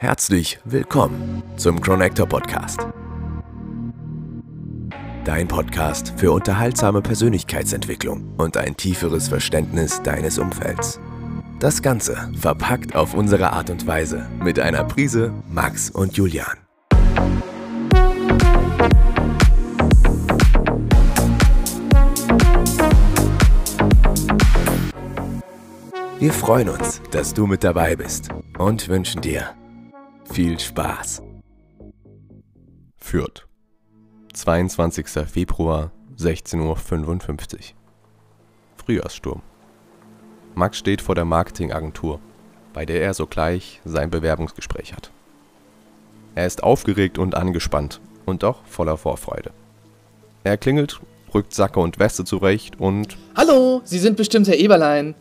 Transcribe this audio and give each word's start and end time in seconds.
Herzlich 0.00 0.60
willkommen 0.64 1.42
zum 1.56 1.80
Connector 1.80 2.24
Podcast. 2.24 2.86
Dein 5.24 5.48
Podcast 5.48 6.14
für 6.16 6.30
unterhaltsame 6.30 7.02
Persönlichkeitsentwicklung 7.02 8.32
und 8.36 8.56
ein 8.56 8.76
tieferes 8.76 9.26
Verständnis 9.26 10.00
deines 10.04 10.38
Umfelds. 10.38 11.00
Das 11.58 11.82
Ganze 11.82 12.30
verpackt 12.38 12.94
auf 12.94 13.14
unsere 13.14 13.52
Art 13.52 13.70
und 13.70 13.88
Weise 13.88 14.28
mit 14.40 14.60
einer 14.60 14.84
Prise 14.84 15.32
Max 15.48 15.90
und 15.90 16.16
Julian. 16.16 16.46
Wir 26.20 26.32
freuen 26.32 26.68
uns, 26.68 27.02
dass 27.10 27.34
du 27.34 27.48
mit 27.48 27.64
dabei 27.64 27.96
bist 27.96 28.28
und 28.58 28.88
wünschen 28.88 29.22
dir 29.22 29.56
viel 30.30 30.58
Spaß. 30.58 31.22
Fürth. 32.96 33.46
22. 34.34 35.08
Februar, 35.26 35.90
16.55 36.18 36.60
Uhr. 36.60 36.76
Frühjahrssturm. 38.76 39.42
Max 40.54 40.78
steht 40.78 41.00
vor 41.00 41.14
der 41.14 41.24
Marketingagentur, 41.24 42.20
bei 42.72 42.84
der 42.84 43.02
er 43.02 43.14
sogleich 43.14 43.80
sein 43.84 44.10
Bewerbungsgespräch 44.10 44.92
hat. 44.92 45.10
Er 46.34 46.46
ist 46.46 46.62
aufgeregt 46.62 47.18
und 47.18 47.34
angespannt 47.34 48.00
und 48.26 48.42
doch 48.42 48.64
voller 48.64 48.96
Vorfreude. 48.96 49.50
Er 50.44 50.56
klingelt, 50.56 51.00
rückt 51.34 51.54
Sacke 51.54 51.80
und 51.80 51.98
Weste 51.98 52.24
zurecht 52.24 52.78
und 52.78 53.16
Hallo, 53.36 53.80
Sie 53.84 53.98
sind 53.98 54.16
bestimmt 54.16 54.46
Herr 54.46 54.58
Eberlein. 54.58 55.14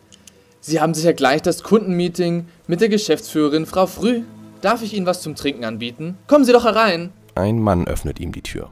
Sie 0.59 0.81
haben 0.81 0.93
sicher 0.93 1.13
gleich 1.13 1.41
das 1.41 1.63
Kundenmeeting 1.63 2.47
mit 2.67 2.81
der 2.81 2.89
Geschäftsführerin 2.89 3.65
Frau 3.65 3.87
Früh. 3.87 4.23
Darf 4.61 4.81
ich 4.81 4.93
Ihnen 4.93 5.05
was 5.05 5.21
zum 5.21 5.35
Trinken 5.35 5.63
anbieten? 5.65 6.17
Kommen 6.27 6.45
Sie 6.45 6.51
doch 6.53 6.65
herein. 6.65 7.11
ein 7.35 7.59
Mann 7.61 7.87
öffnet 7.87 8.19
ihm 8.19 8.31
die 8.31 8.41
Tür. 8.41 8.69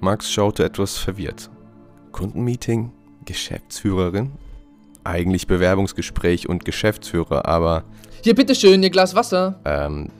Max 0.00 0.30
schaute 0.30 0.64
etwas 0.64 0.98
verwirrt. 0.98 1.50
Kundenmeeting? 2.12 2.92
Geschäftsführerin? 3.24 4.32
Eigentlich 5.04 5.46
Bewerbungsgespräch 5.46 6.48
und 6.48 6.64
Geschäftsführer, 6.64 7.46
aber 7.46 7.84
Hier, 8.22 8.34
bitteschön, 8.34 8.82
Ihr 8.82 8.90
Glas 8.90 9.14
Wasser. 9.14 9.60
ähm, 9.64 10.10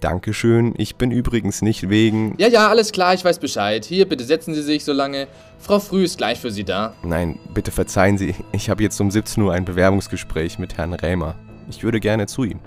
Dankeschön, 0.00 0.74
ich 0.76 0.96
bin 0.96 1.10
übrigens 1.10 1.62
nicht 1.62 1.88
wegen. 1.88 2.34
Ja, 2.38 2.48
ja, 2.48 2.68
alles 2.68 2.92
klar, 2.92 3.14
ich 3.14 3.24
weiß 3.24 3.38
Bescheid. 3.38 3.86
Hier, 3.86 4.06
bitte 4.06 4.24
setzen 4.24 4.52
Sie 4.54 4.62
sich 4.62 4.84
so 4.84 4.92
lange. 4.92 5.28
Frau 5.58 5.78
Früh 5.78 6.04
ist 6.04 6.18
gleich 6.18 6.38
für 6.40 6.50
Sie 6.50 6.64
da. 6.64 6.92
Nein, 7.02 7.38
bitte 7.54 7.70
verzeihen 7.70 8.18
Sie, 8.18 8.34
ich 8.52 8.68
habe 8.68 8.82
jetzt 8.82 9.00
um 9.00 9.10
17 9.10 9.42
Uhr 9.42 9.52
ein 9.54 9.64
Bewerbungsgespräch 9.64 10.58
mit 10.58 10.76
Herrn 10.76 10.92
Rämer. 10.92 11.36
Ich 11.70 11.82
würde 11.84 12.00
gerne 12.00 12.26
zu 12.26 12.44
ihm. 12.44 12.60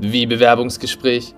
Wie 0.00 0.26
Bewerbungsgespräch? 0.26 1.34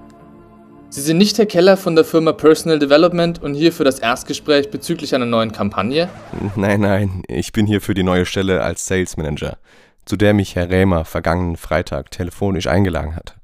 Sie 0.91 1.01
sind 1.01 1.17
nicht 1.17 1.39
Herr 1.39 1.47
Keller 1.47 1.79
von 1.79 1.95
der 1.95 2.05
Firma 2.05 2.33
Personal 2.33 2.79
Development 2.79 3.43
und 3.43 3.55
hier 3.55 3.73
für 3.73 3.85
das 3.85 3.99
Erstgespräch 3.99 4.71
bezüglich 4.71 5.15
einer 5.15 5.25
neuen 5.25 5.51
Kampagne? 5.51 6.11
Nein, 6.57 6.83
nein, 6.83 7.23
ich 7.27 7.53
bin 7.53 7.67
hier 7.67 7.81
für 7.81 7.95
die 7.95 8.03
neue 8.03 8.27
Stelle 8.27 8.63
als 8.63 8.87
Sales 8.87 9.17
Manager, 9.17 9.57
zu 10.05 10.19
der 10.19 10.35
mich 10.35 10.57
Herr 10.57 10.69
Rämer 10.69 11.07
vergangenen 11.07 11.57
Freitag 11.57 12.11
telefonisch 12.11 12.67
eingeladen 12.67 13.17
hat. 13.17 13.35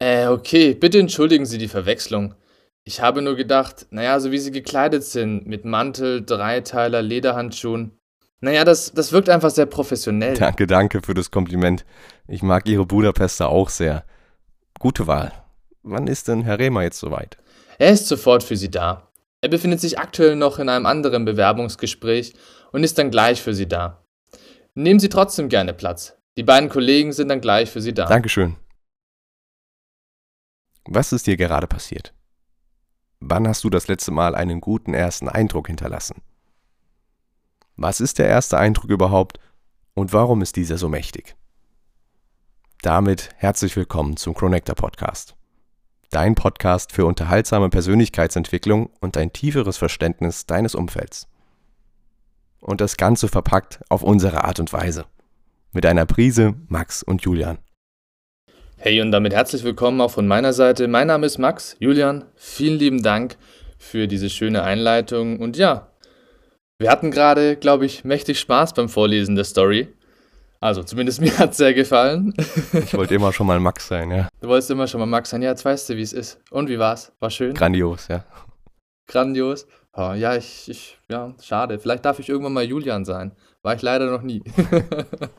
Äh, 0.00 0.26
okay, 0.26 0.74
bitte 0.74 0.98
entschuldigen 0.98 1.46
Sie 1.46 1.58
die 1.58 1.68
Verwechslung. 1.68 2.34
Ich 2.82 3.00
habe 3.00 3.22
nur 3.22 3.36
gedacht, 3.36 3.86
naja, 3.90 4.18
so 4.18 4.32
wie 4.32 4.38
Sie 4.38 4.50
gekleidet 4.50 5.04
sind, 5.04 5.46
mit 5.46 5.64
Mantel, 5.64 6.24
Dreiteiler, 6.24 7.00
Lederhandschuhen. 7.00 7.92
Naja, 8.40 8.64
das, 8.64 8.92
das 8.92 9.12
wirkt 9.12 9.28
einfach 9.28 9.50
sehr 9.50 9.66
professionell. 9.66 10.34
Danke, 10.34 10.66
danke 10.66 11.00
für 11.00 11.14
das 11.14 11.30
Kompliment. 11.30 11.84
Ich 12.26 12.42
mag 12.42 12.68
Ihre 12.68 12.84
Budapester 12.84 13.50
auch 13.50 13.68
sehr. 13.68 14.04
Gute 14.84 15.06
Wahl. 15.06 15.32
Wann 15.82 16.08
ist 16.08 16.28
denn 16.28 16.42
Herr 16.42 16.58
Rämer 16.58 16.82
jetzt 16.82 16.98
soweit? 16.98 17.38
Er 17.78 17.92
ist 17.92 18.06
sofort 18.06 18.42
für 18.42 18.54
Sie 18.54 18.70
da. 18.70 19.10
Er 19.40 19.48
befindet 19.48 19.80
sich 19.80 19.98
aktuell 19.98 20.36
noch 20.36 20.58
in 20.58 20.68
einem 20.68 20.84
anderen 20.84 21.24
Bewerbungsgespräch 21.24 22.34
und 22.70 22.84
ist 22.84 22.98
dann 22.98 23.10
gleich 23.10 23.40
für 23.40 23.54
Sie 23.54 23.66
da. 23.66 24.04
Nehmen 24.74 25.00
Sie 25.00 25.08
trotzdem 25.08 25.48
gerne 25.48 25.72
Platz. 25.72 26.18
Die 26.36 26.42
beiden 26.42 26.68
Kollegen 26.68 27.14
sind 27.14 27.30
dann 27.30 27.40
gleich 27.40 27.70
für 27.70 27.80
Sie 27.80 27.94
da. 27.94 28.04
Dankeschön. 28.04 28.56
Was 30.84 31.14
ist 31.14 31.26
dir 31.26 31.38
gerade 31.38 31.66
passiert? 31.66 32.12
Wann 33.20 33.48
hast 33.48 33.64
du 33.64 33.70
das 33.70 33.88
letzte 33.88 34.10
Mal 34.10 34.34
einen 34.34 34.60
guten 34.60 34.92
ersten 34.92 35.30
Eindruck 35.30 35.68
hinterlassen? 35.68 36.20
Was 37.76 38.02
ist 38.02 38.18
der 38.18 38.28
erste 38.28 38.58
Eindruck 38.58 38.90
überhaupt 38.90 39.40
und 39.94 40.12
warum 40.12 40.42
ist 40.42 40.56
dieser 40.56 40.76
so 40.76 40.90
mächtig? 40.90 41.36
Damit 42.84 43.30
herzlich 43.38 43.76
willkommen 43.76 44.18
zum 44.18 44.34
Connector 44.34 44.74
Podcast. 44.74 45.36
Dein 46.10 46.34
Podcast 46.34 46.92
für 46.92 47.06
unterhaltsame 47.06 47.70
Persönlichkeitsentwicklung 47.70 48.90
und 49.00 49.16
ein 49.16 49.32
tieferes 49.32 49.78
Verständnis 49.78 50.44
deines 50.44 50.74
Umfelds. 50.74 51.26
Und 52.60 52.82
das 52.82 52.98
Ganze 52.98 53.28
verpackt 53.28 53.80
auf 53.88 54.02
unsere 54.02 54.44
Art 54.44 54.60
und 54.60 54.70
Weise. 54.74 55.06
Mit 55.72 55.86
einer 55.86 56.04
Prise 56.04 56.56
Max 56.68 57.02
und 57.02 57.22
Julian. 57.22 57.56
Hey 58.76 59.00
und 59.00 59.12
damit 59.12 59.32
herzlich 59.32 59.64
willkommen 59.64 60.02
auch 60.02 60.10
von 60.10 60.26
meiner 60.26 60.52
Seite. 60.52 60.86
Mein 60.86 61.06
Name 61.06 61.24
ist 61.24 61.38
Max. 61.38 61.76
Julian, 61.78 62.26
vielen 62.36 62.78
lieben 62.78 63.02
Dank 63.02 63.38
für 63.78 64.06
diese 64.08 64.28
schöne 64.28 64.62
Einleitung. 64.62 65.40
Und 65.40 65.56
ja, 65.56 65.90
wir 66.78 66.90
hatten 66.90 67.10
gerade, 67.10 67.56
glaube 67.56 67.86
ich, 67.86 68.04
mächtig 68.04 68.38
Spaß 68.40 68.74
beim 68.74 68.90
Vorlesen 68.90 69.36
der 69.36 69.44
Story. 69.44 69.88
Also 70.64 70.82
zumindest 70.82 71.20
mir 71.20 71.36
hat 71.38 71.50
es 71.50 71.58
sehr 71.58 71.74
gefallen. 71.74 72.32
Ich 72.72 72.94
wollte 72.94 73.14
immer 73.14 73.34
schon 73.34 73.46
mal 73.46 73.60
Max 73.60 73.86
sein, 73.86 74.10
ja. 74.10 74.28
Du 74.40 74.48
wolltest 74.48 74.70
immer 74.70 74.86
schon 74.86 74.98
mal 74.98 75.04
Max 75.04 75.28
sein. 75.28 75.42
Ja, 75.42 75.50
jetzt 75.50 75.62
weißt 75.62 75.90
du, 75.90 75.96
wie 75.98 76.00
es 76.00 76.14
ist. 76.14 76.40
Und 76.50 76.70
wie 76.70 76.78
war's? 76.78 77.12
War 77.20 77.28
schön? 77.28 77.52
Grandios, 77.52 78.08
ja. 78.08 78.24
Grandios. 79.06 79.66
Oh, 79.92 80.14
ja, 80.14 80.36
ich, 80.36 80.70
ich, 80.70 80.98
ja, 81.10 81.34
schade. 81.42 81.78
Vielleicht 81.78 82.06
darf 82.06 82.18
ich 82.18 82.30
irgendwann 82.30 82.54
mal 82.54 82.64
Julian 82.64 83.04
sein. 83.04 83.32
War 83.60 83.74
ich 83.74 83.82
leider 83.82 84.10
noch 84.10 84.22
nie. 84.22 84.42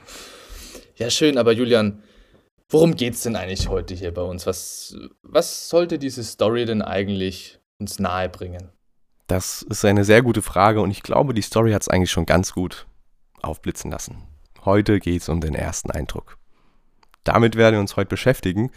ja, 0.96 1.10
schön, 1.10 1.40
aber 1.40 1.54
Julian, 1.54 2.04
worum 2.70 2.96
geht's 2.96 3.24
denn 3.24 3.36
eigentlich 3.36 3.68
heute 3.68 3.96
hier 3.96 4.14
bei 4.14 4.22
uns? 4.22 4.46
Was, 4.46 4.96
was 5.24 5.70
sollte 5.70 5.98
diese 5.98 6.24
Story 6.24 6.66
denn 6.66 6.84
eigentlich 6.84 7.60
uns 7.80 7.98
nahebringen? 7.98 8.70
Das 9.26 9.64
ist 9.64 9.84
eine 9.86 10.04
sehr 10.04 10.22
gute 10.22 10.44
Frage 10.44 10.82
und 10.82 10.92
ich 10.92 11.02
glaube, 11.02 11.34
die 11.34 11.42
Story 11.42 11.72
hat 11.72 11.82
es 11.82 11.90
eigentlich 11.90 12.12
schon 12.12 12.28
ganz 12.28 12.54
gut 12.54 12.86
aufblitzen 13.42 13.90
lassen. 13.90 14.28
Heute 14.66 15.00
geht 15.00 15.22
es 15.22 15.30
um 15.30 15.42
den 15.42 15.54
ersten 15.54 15.92
Eindruck. 15.92 16.38
Damit 17.24 17.56
werden 17.56 17.76
wir 17.76 17.80
uns 17.80 17.96
heute 17.96 18.10
beschäftigen 18.10 18.72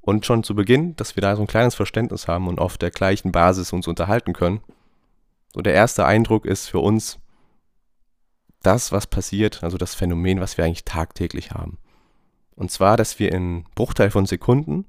und 0.00 0.26
schon 0.26 0.42
zu 0.42 0.54
Beginn, 0.54 0.96
dass 0.96 1.16
wir 1.16 1.20
da 1.20 1.36
so 1.36 1.42
ein 1.42 1.48
kleines 1.48 1.76
Verständnis 1.76 2.26
haben 2.26 2.48
und 2.48 2.58
auf 2.58 2.76
der 2.76 2.90
gleichen 2.90 3.30
Basis 3.30 3.72
uns 3.72 3.86
unterhalten 3.86 4.32
können. 4.32 4.60
So 5.54 5.60
der 5.60 5.74
erste 5.74 6.04
Eindruck 6.04 6.44
ist 6.44 6.66
für 6.66 6.80
uns 6.80 7.18
das, 8.62 8.90
was 8.90 9.06
passiert, 9.06 9.62
also 9.62 9.78
das 9.78 9.94
Phänomen, 9.94 10.40
was 10.40 10.56
wir 10.56 10.64
eigentlich 10.64 10.84
tagtäglich 10.84 11.52
haben. 11.52 11.78
Und 12.56 12.72
zwar, 12.72 12.96
dass 12.96 13.20
wir 13.20 13.30
in 13.32 13.64
Bruchteil 13.76 14.10
von 14.10 14.26
Sekunden 14.26 14.84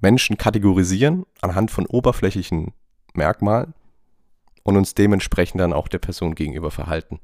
Menschen 0.00 0.38
kategorisieren 0.38 1.26
anhand 1.42 1.70
von 1.70 1.86
oberflächlichen 1.86 2.72
Merkmalen 3.12 3.74
und 4.62 4.76
uns 4.76 4.94
dementsprechend 4.94 5.60
dann 5.60 5.74
auch 5.74 5.88
der 5.88 5.98
Person 5.98 6.34
gegenüber 6.34 6.70
verhalten. 6.70 7.20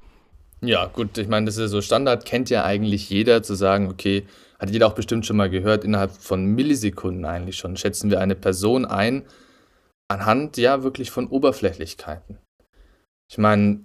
Ja, 0.63 0.87
gut, 0.87 1.17
ich 1.17 1.29
meine, 1.29 1.47
das 1.47 1.57
ist 1.57 1.61
ja 1.61 1.69
so 1.69 1.81
Standard, 1.81 2.25
kennt 2.25 2.51
ja 2.51 2.65
eigentlich 2.65 3.09
jeder, 3.09 3.43
zu 3.43 3.55
sagen, 3.55 3.89
okay, 3.89 4.27
hat 4.59 4.71
jeder 4.71 4.87
auch 4.87 4.95
bestimmt 4.95 5.25
schon 5.25 5.37
mal 5.37 5.49
gehört, 5.49 5.85
innerhalb 5.85 6.13
von 6.13 6.45
Millisekunden 6.45 7.25
eigentlich 7.25 7.57
schon, 7.57 7.77
schätzen 7.77 8.11
wir 8.11 8.21
eine 8.21 8.35
Person 8.35 8.85
ein, 8.85 9.25
anhand 10.09 10.59
ja 10.59 10.83
wirklich 10.83 11.11
von 11.11 11.29
Oberflächlichkeiten. 11.29 12.39
Ich 13.31 13.39
meine, 13.39 13.81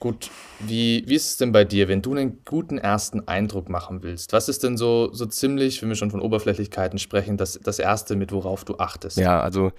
gut, 0.00 0.30
wie, 0.58 1.04
wie 1.06 1.14
ist 1.14 1.28
es 1.28 1.36
denn 1.38 1.52
bei 1.52 1.64
dir, 1.64 1.88
wenn 1.88 2.02
du 2.02 2.12
einen 2.12 2.44
guten 2.44 2.76
ersten 2.76 3.26
Eindruck 3.28 3.70
machen 3.70 4.02
willst? 4.02 4.32
Was 4.32 4.48
ist 4.48 4.64
denn 4.64 4.76
so, 4.76 5.10
so 5.14 5.24
ziemlich, 5.24 5.80
wenn 5.80 5.88
wir 5.88 5.96
schon 5.96 6.10
von 6.10 6.20
Oberflächlichkeiten 6.20 6.98
sprechen, 6.98 7.36
das, 7.38 7.58
das 7.62 7.78
Erste, 7.78 8.16
mit 8.16 8.32
worauf 8.32 8.64
du 8.64 8.76
achtest? 8.76 9.16
Ja, 9.16 9.40
also 9.40 9.72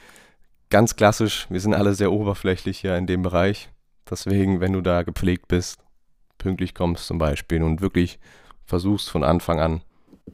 ganz 0.70 0.96
klassisch, 0.96 1.46
wir 1.50 1.60
sind 1.60 1.76
alle 1.76 1.94
sehr 1.94 2.12
oberflächlich 2.12 2.80
hier 2.80 2.96
in 2.96 3.06
dem 3.06 3.22
Bereich. 3.22 3.70
Deswegen, 4.10 4.62
wenn 4.62 4.74
du 4.74 4.82
da 4.82 5.04
gepflegt 5.04 5.48
bist, 5.48 5.83
pünktlich 6.44 6.76
kommst 6.76 7.08
zum 7.08 7.18
Beispiel 7.18 7.64
und 7.64 7.82
wirklich 7.82 8.20
versuchst 8.66 9.10
von 9.10 9.24
Anfang 9.24 9.60
an 9.60 9.82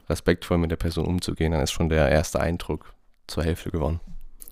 respektvoll 0.09 0.57
mit 0.57 0.71
der 0.71 0.75
Person 0.75 1.05
umzugehen, 1.05 1.51
dann 1.51 1.61
ist 1.61 1.71
schon 1.71 1.89
der 1.89 2.09
erste 2.09 2.39
Eindruck 2.39 2.93
zur 3.27 3.43
Hälfte 3.43 3.69
gewonnen. 3.69 3.99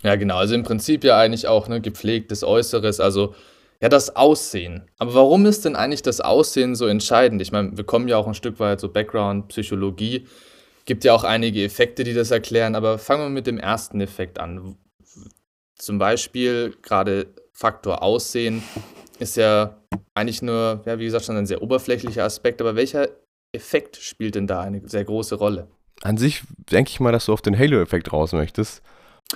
Ja, 0.04 0.15
genau. 0.15 0.38
Also 0.38 0.56
im 0.56 0.63
Prinzip 0.63 1.04
ja 1.04 1.18
eigentlich 1.18 1.48
auch 1.48 1.68
ne, 1.68 1.81
gepflegtes 1.81 2.44
Äußeres, 2.44 3.00
also 3.00 3.33
ja, 3.81 3.89
das 3.89 4.15
Aussehen. 4.15 4.89
Aber 4.98 5.15
warum 5.15 5.45
ist 5.45 5.65
denn 5.65 5.75
eigentlich 5.75 6.01
das 6.01 6.21
Aussehen 6.21 6.75
so 6.75 6.88
entscheidend? 6.88 7.42
Ich 7.42 7.51
meine, 7.51 7.75
wir 7.75 7.83
kommen 7.83 8.07
ja 8.07 8.18
auch 8.18 8.27
ein 8.27 8.33
Stück 8.33 8.59
weit 8.59 8.80
so 8.80 8.89
Background, 8.89 9.50
Psychologie. 9.50 10.27
Gibt 10.86 11.04
ja 11.04 11.13
auch 11.13 11.24
einige 11.24 11.63
Effekte, 11.63 12.04
die 12.04 12.13
das 12.13 12.31
erklären, 12.31 12.75
aber 12.75 12.98
fangen 12.98 13.24
wir 13.24 13.30
mit 13.30 13.48
dem 13.48 13.59
ersten 13.59 14.00
Effekt 14.00 14.39
an. 14.39 14.77
Zum 15.75 15.98
Beispiel 16.00 16.75
gerade 16.81 17.27
Faktor 17.51 18.01
Aussehen 18.01 18.63
ist 19.19 19.38
ja 19.38 19.77
eigentlich 20.17 20.41
nur, 20.41 20.81
ja, 20.85 20.99
wie 20.99 21.05
gesagt, 21.05 21.25
schon 21.25 21.37
ein 21.37 21.45
sehr 21.45 21.61
oberflächlicher 21.61 22.23
Aspekt, 22.23 22.59
aber 22.59 22.75
welcher 22.75 23.07
Effekt 23.51 23.97
spielt 23.97 24.35
denn 24.35 24.47
da 24.47 24.61
eine 24.61 24.81
sehr 24.87 25.05
große 25.05 25.35
Rolle? 25.35 25.67
An 26.01 26.17
sich 26.17 26.43
denke 26.71 26.89
ich 26.89 26.99
mal, 26.99 27.11
dass 27.11 27.25
du 27.25 27.33
auf 27.33 27.41
den 27.41 27.57
Halo-Effekt 27.57 28.11
raus 28.11 28.33
möchtest. 28.33 28.81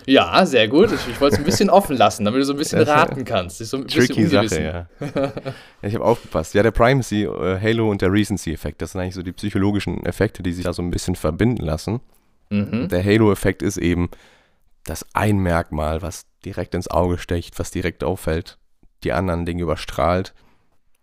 Ja, 0.05 0.45
sehr 0.45 0.67
gut. 0.67 0.89
Ich, 0.91 1.19
wollte 1.19 1.35
es 1.35 1.39
ein 1.39 1.45
bisschen 1.45 1.69
offen 1.69 1.97
lassen, 1.97 2.23
damit 2.23 2.39
du 2.39 2.45
so 2.45 2.53
ein 2.53 2.57
bisschen 2.57 2.81
raten 2.81 3.25
kannst. 3.25 3.57
So 3.57 3.77
ein 3.77 3.87
tricky 3.87 4.25
Sache, 4.25 4.63
ja. 4.63 4.87
ja. 5.15 5.33
Ich 5.81 5.93
habe 5.95 6.05
aufgepasst. 6.05 6.53
Ja, 6.53 6.63
der 6.63 6.71
Primacy, 6.71 7.23
äh, 7.23 7.59
Halo 7.59 7.89
und 7.89 8.01
der 8.01 8.11
Recency-Effekt, 8.11 8.81
das 8.81 8.93
sind 8.93 9.01
eigentlich 9.01 9.15
so 9.15 9.23
die 9.23 9.33
psychologischen 9.33 10.05
Effekte, 10.05 10.43
die 10.43 10.53
sich 10.53 10.63
da 10.63 10.71
so 10.71 10.81
ein 10.81 10.91
bisschen 10.91 11.15
verbinden 11.15 11.65
lassen. 11.65 11.99
Mhm. 12.49 12.87
Der 12.87 13.03
Halo-Effekt 13.03 13.61
ist 13.61 13.77
eben 13.77 14.09
das 14.85 15.05
ein 15.13 15.39
Merkmal, 15.39 16.01
was 16.01 16.25
direkt 16.45 16.73
ins 16.73 16.89
Auge 16.89 17.17
stecht, 17.17 17.59
was 17.59 17.69
direkt 17.69 18.03
auffällt, 18.03 18.57
die 19.03 19.11
anderen 19.11 19.45
Dinge 19.45 19.63
überstrahlt 19.63 20.33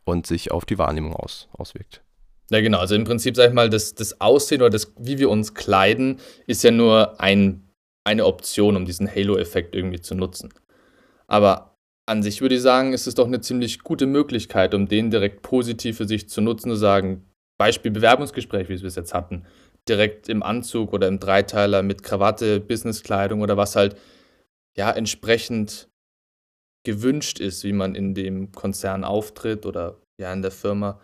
und 0.08 0.26
sich 0.26 0.50
auf 0.50 0.64
die 0.64 0.78
Wahrnehmung 0.78 1.14
aus, 1.14 1.48
auswirkt. 1.52 2.02
Ja, 2.50 2.60
genau. 2.60 2.78
Also 2.78 2.94
im 2.94 3.04
Prinzip, 3.04 3.36
sag 3.36 3.48
ich 3.48 3.54
mal, 3.54 3.68
das, 3.68 3.94
das 3.94 4.20
Aussehen 4.20 4.62
oder 4.62 4.70
das, 4.70 4.92
wie 4.98 5.18
wir 5.18 5.28
uns 5.30 5.54
kleiden, 5.54 6.18
ist 6.46 6.64
ja 6.64 6.70
nur 6.70 7.20
ein, 7.20 7.68
eine 8.04 8.24
Option, 8.24 8.76
um 8.76 8.86
diesen 8.86 9.12
Halo-Effekt 9.12 9.74
irgendwie 9.74 10.00
zu 10.00 10.14
nutzen. 10.14 10.52
Aber 11.26 11.76
an 12.06 12.22
sich 12.22 12.40
würde 12.40 12.54
ich 12.54 12.62
sagen, 12.62 12.94
ist 12.94 13.06
es 13.06 13.14
doch 13.14 13.26
eine 13.26 13.42
ziemlich 13.42 13.80
gute 13.80 14.06
Möglichkeit, 14.06 14.74
um 14.74 14.88
den 14.88 15.10
direkt 15.10 15.42
positiv 15.42 15.98
für 15.98 16.08
sich 16.08 16.28
zu 16.28 16.40
nutzen, 16.40 16.70
zu 16.70 16.76
sagen, 16.76 17.26
Beispiel 17.58 17.90
Bewerbungsgespräch, 17.90 18.68
wie 18.70 18.80
wir 18.80 18.88
es 18.88 18.96
jetzt 18.96 19.12
hatten, 19.12 19.44
direkt 19.88 20.28
im 20.30 20.42
Anzug 20.42 20.94
oder 20.94 21.06
im 21.06 21.18
Dreiteiler 21.18 21.82
mit 21.82 22.02
Krawatte, 22.02 22.60
Businesskleidung 22.60 23.42
oder 23.42 23.58
was 23.58 23.76
halt 23.76 23.96
ja 24.76 24.90
entsprechend 24.90 25.88
gewünscht 26.88 27.38
ist, 27.38 27.64
wie 27.64 27.74
man 27.74 27.94
in 27.94 28.14
dem 28.14 28.50
Konzern 28.52 29.04
auftritt 29.04 29.66
oder 29.66 29.98
ja 30.18 30.32
in 30.32 30.40
der 30.40 30.50
Firma 30.50 30.98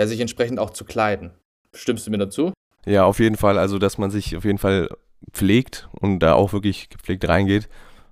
ja, 0.00 0.08
sich 0.08 0.18
entsprechend 0.18 0.58
auch 0.58 0.70
zu 0.70 0.84
kleiden. 0.84 1.30
Stimmst 1.72 2.08
du 2.08 2.10
mir 2.10 2.18
dazu? 2.18 2.52
Ja, 2.86 3.04
auf 3.04 3.20
jeden 3.20 3.36
Fall. 3.36 3.56
Also, 3.56 3.78
dass 3.78 3.98
man 3.98 4.10
sich 4.10 4.36
auf 4.36 4.44
jeden 4.44 4.58
Fall 4.58 4.88
pflegt 5.30 5.88
und 5.92 6.18
da 6.18 6.32
auch 6.32 6.52
wirklich 6.52 6.88
gepflegt 6.88 7.28
reingeht. 7.28 7.68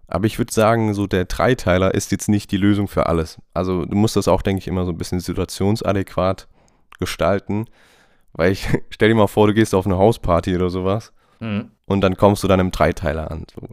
Aber 0.07 0.27
ich 0.27 0.39
würde 0.39 0.53
sagen, 0.53 0.95
so 0.95 1.09
der 1.09 1.25
Dreiteiler 1.25 1.95
ist 1.95 2.13
jetzt 2.13 2.29
nicht 2.29 2.53
die 2.53 2.57
Lösung 2.57 2.87
für 2.87 3.07
alles. 3.07 3.39
Also 3.55 3.85
du 3.85 3.97
musst 3.97 4.15
das 4.15 4.29
auch, 4.29 4.43
denke 4.43 4.61
ich, 4.61 4.69
immer 4.69 4.85
so 4.85 4.93
ein 4.93 4.99
bisschen 4.99 5.19
situationsadäquat 5.19 6.47
gestalten. 7.01 7.65
Weil 8.35 8.53
ich 8.53 8.69
stell 8.91 9.09
dir 9.09 9.17
mal 9.17 9.27
vor, 9.27 9.49
du 9.49 9.55
gehst 9.55 9.75
auf 9.75 9.85
eine 9.85 9.99
Hausparty 9.99 10.55
oder 10.55 10.71
sowas 10.71 11.13
mhm. 11.41 11.73
und 11.87 12.03
dann 12.03 12.17
kommst 12.17 12.45
du 12.45 12.49
dann 12.49 12.61
im 12.61 12.71
Dreiteiler 12.71 13.33
an. 13.33 13.47
So. 13.53 13.67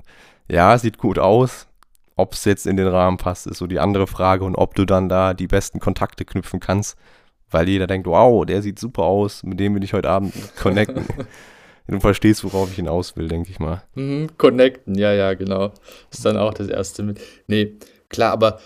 Ja, 0.47 0.75
sieht 0.79 0.97
gut 0.97 1.19
aus. 1.19 1.67
Ob 2.15 2.33
es 2.33 2.45
jetzt 2.45 2.65
in 2.65 2.77
den 2.77 2.87
Rahmen 2.87 3.17
passt, 3.17 3.45
ist 3.47 3.57
so 3.57 3.67
die 3.67 3.79
andere 3.79 4.07
Frage 4.07 4.45
und 4.45 4.55
ob 4.55 4.75
du 4.75 4.85
dann 4.85 5.09
da 5.09 5.33
die 5.33 5.47
besten 5.47 5.79
Kontakte 5.79 6.23
knüpfen 6.23 6.59
kannst, 6.59 6.97
weil 7.51 7.67
jeder 7.67 7.87
denkt, 7.87 8.07
wow, 8.07 8.45
der 8.45 8.61
sieht 8.61 8.79
super 8.79 9.03
aus, 9.03 9.43
mit 9.43 9.59
dem 9.59 9.75
will 9.75 9.83
ich 9.83 9.93
heute 9.93 10.09
Abend 10.09 10.33
connecten. 10.55 11.05
du 11.87 11.99
verstehst, 11.99 12.43
worauf 12.43 12.69
ich 12.69 12.77
hinaus 12.77 13.17
will, 13.17 13.27
denke 13.27 13.51
ich 13.51 13.59
mal. 13.59 13.83
Mhm, 13.95 14.37
connecten, 14.37 14.95
ja, 14.95 15.13
ja, 15.13 15.33
genau. 15.33 15.73
Ist 16.11 16.25
dann 16.25 16.37
auch 16.37 16.53
das 16.53 16.67
erste 16.67 17.03
mit. 17.03 17.19
Nee, 17.47 17.73
klar, 18.09 18.31
aber 18.31 18.59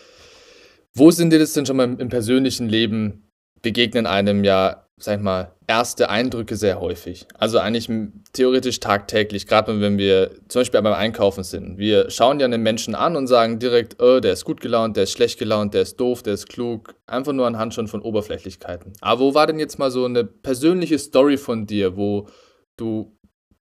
wo 0.94 1.12
sind 1.12 1.32
dir 1.32 1.40
das 1.40 1.54
denn 1.54 1.66
schon 1.66 1.78
mal 1.78 1.86
im, 1.86 2.00
im 2.00 2.10
persönlichen 2.10 2.70
Leben 2.70 3.30
begegnen 3.62 4.06
einem 4.06 4.44
ja, 4.44 4.86
sag 4.98 5.18
ich 5.18 5.24
mal, 5.24 5.52
erste 5.70 6.10
Eindrücke 6.10 6.56
sehr 6.56 6.82
häufig. 6.82 7.28
Also 7.36 7.60
eigentlich 7.60 7.90
theoretisch 8.34 8.80
tagtäglich, 8.80 9.46
gerade 9.46 9.80
wenn 9.80 10.00
wir 10.00 10.32
zum 10.48 10.62
Beispiel 10.62 10.82
beim 10.82 10.94
Einkaufen 10.94 11.44
sind. 11.44 11.78
Wir 11.78 12.10
schauen 12.10 12.40
ja 12.40 12.46
einen 12.46 12.64
Menschen 12.64 12.96
an 12.96 13.16
und 13.16 13.28
sagen 13.28 13.60
direkt, 13.60 14.02
oh, 14.02 14.20
der 14.20 14.34
ist 14.34 14.46
gut 14.46 14.62
gelaunt, 14.62 14.98
der 14.98 15.04
ist 15.04 15.12
schlecht 15.12 15.38
gelaunt, 15.38 15.76
der 15.76 15.84
ist 15.84 15.98
doof, 16.00 16.24
der 16.24 16.34
ist 16.34 16.50
klug. 16.50 16.96
Einfach 17.06 17.34
nur 17.34 17.46
anhand 17.46 17.76
schon 17.76 17.88
von 17.88 18.02
Oberflächlichkeiten. 18.02 18.94
Aber 19.00 19.22
wo 19.22 19.34
war 19.36 19.46
denn 19.46 19.60
jetzt 19.60 19.78
mal 19.78 19.92
so 19.92 20.06
eine 20.06 20.24
persönliche 20.24 20.98
Story 20.98 21.38
von 21.38 21.68
dir, 21.68 21.96
wo 21.96 22.28
du, 22.76 23.16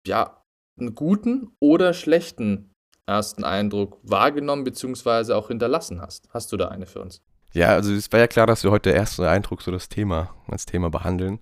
ja, 0.07 0.43
einen 0.81 0.95
guten 0.95 1.49
oder 1.61 1.93
schlechten 1.93 2.73
ersten 3.07 3.45
Eindruck 3.45 3.99
wahrgenommen 4.03 4.65
bzw. 4.65 5.35
auch 5.35 5.49
hinterlassen 5.49 6.01
hast? 6.01 6.27
Hast 6.31 6.53
du 6.53 6.57
da 6.57 6.69
eine 6.69 6.87
für 6.87 7.03
uns? 7.03 7.21
Ja, 7.53 7.69
also 7.69 7.93
es 7.93 8.11
war 8.13 8.21
ja 8.21 8.29
klar, 8.29 8.47
dass 8.47 8.65
wir 8.65 8.71
heute 8.71 8.91
der 8.91 8.99
erste 8.99 9.29
Eindruck 9.29 9.61
so 9.61 9.71
das 9.71 9.91
Thema, 9.91 10.35
als 10.47 10.65
Thema 10.65 10.89
behandeln. 10.89 11.41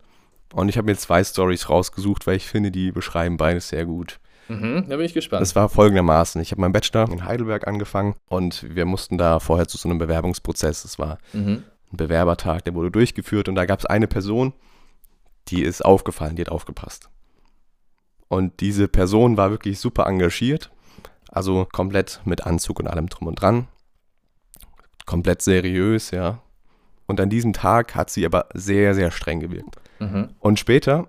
Und 0.53 0.69
ich 0.69 0.79
habe 0.79 0.87
mir 0.87 0.97
zwei 0.97 1.23
Stories 1.25 1.69
rausgesucht, 1.69 2.27
weil 2.27 2.37
ich 2.37 2.47
finde, 2.47 2.71
die 2.71 2.93
beschreiben 2.93 3.37
beides 3.37 3.69
sehr 3.69 3.85
gut. 3.85 4.19
Mhm, 4.49 4.87
da 4.89 4.97
bin 4.97 5.07
ich 5.07 5.15
gespannt. 5.15 5.43
Das 5.43 5.57
war 5.57 5.69
folgendermaßen. 5.69 6.41
Ich 6.41 6.53
habe 6.53 6.61
meinen 6.61 6.73
Bachelor 6.73 7.11
in 7.11 7.25
Heidelberg 7.25 7.67
angefangen 7.67 8.15
und 8.29 8.65
wir 8.75 8.85
mussten 8.85 9.19
da 9.19 9.41
vorher 9.41 9.67
zu 9.67 9.77
so 9.77 9.89
einem 9.89 9.99
Bewerbungsprozess. 9.99 10.83
Das 10.83 10.99
war 10.99 11.19
mhm. 11.33 11.65
ein 11.93 11.97
Bewerbertag, 11.97 12.65
der 12.65 12.75
wurde 12.75 12.91
durchgeführt 12.91 13.49
und 13.49 13.57
da 13.57 13.67
gab 13.67 13.81
es 13.81 13.87
eine 13.87 14.07
Person, 14.07 14.53
die 15.49 15.63
ist 15.63 15.85
aufgefallen, 15.85 16.37
die 16.37 16.43
hat 16.43 16.51
aufgepasst. 16.51 17.11
Und 18.29 18.61
diese 18.61 18.89
Person 18.89 19.37
war 19.37 19.51
wirklich 19.51 19.79
super 19.79 20.07
engagiert, 20.07 20.71
also 21.31 21.67
komplett 21.73 22.21
mit 22.25 22.47
Anzug 22.47 22.81
und 22.81 22.89
allem 22.89 23.09
drum 23.09 23.29
und 23.29 23.41
dran. 23.41 23.69
Komplett 25.07 25.43
seriös, 25.43 26.11
ja. 26.11 26.43
Und 27.07 27.21
an 27.21 27.31
diesem 27.31 27.53
Tag 27.53 27.95
hat 27.95 28.11
sie 28.11 28.27
aber 28.27 28.49
sehr, 28.55 28.95
sehr 28.95 29.13
streng 29.13 29.39
gewirkt. 29.39 29.77
Mhm. 29.99 30.31
Und 30.39 30.59
später 30.59 31.09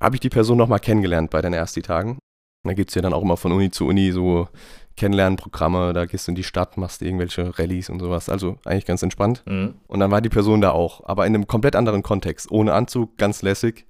habe 0.00 0.16
ich 0.16 0.20
die 0.20 0.28
Person 0.28 0.58
nochmal 0.58 0.80
kennengelernt 0.80 1.30
bei 1.30 1.40
den 1.40 1.52
Ersti-Tagen. 1.52 2.18
Da 2.64 2.72
gibt 2.72 2.90
es 2.90 2.94
ja 2.94 3.02
dann 3.02 3.12
auch 3.12 3.22
immer 3.22 3.36
von 3.36 3.52
Uni 3.52 3.70
zu 3.70 3.86
Uni 3.86 4.10
so 4.10 4.48
Kennenlernprogramme, 4.96 5.92
da 5.92 6.06
gehst 6.06 6.28
du 6.28 6.32
in 6.32 6.36
die 6.36 6.44
Stadt, 6.44 6.76
machst 6.76 7.02
irgendwelche 7.02 7.58
Rallyes 7.58 7.90
und 7.90 7.98
sowas. 7.98 8.28
Also 8.28 8.58
eigentlich 8.64 8.86
ganz 8.86 9.02
entspannt. 9.02 9.42
Mhm. 9.46 9.74
Und 9.86 10.00
dann 10.00 10.10
war 10.10 10.20
die 10.20 10.28
Person 10.28 10.60
da 10.60 10.70
auch, 10.70 11.04
aber 11.04 11.26
in 11.26 11.34
einem 11.34 11.46
komplett 11.46 11.74
anderen 11.74 12.02
Kontext. 12.02 12.50
Ohne 12.50 12.72
Anzug, 12.72 13.18
ganz 13.18 13.42
lässig. 13.42 13.86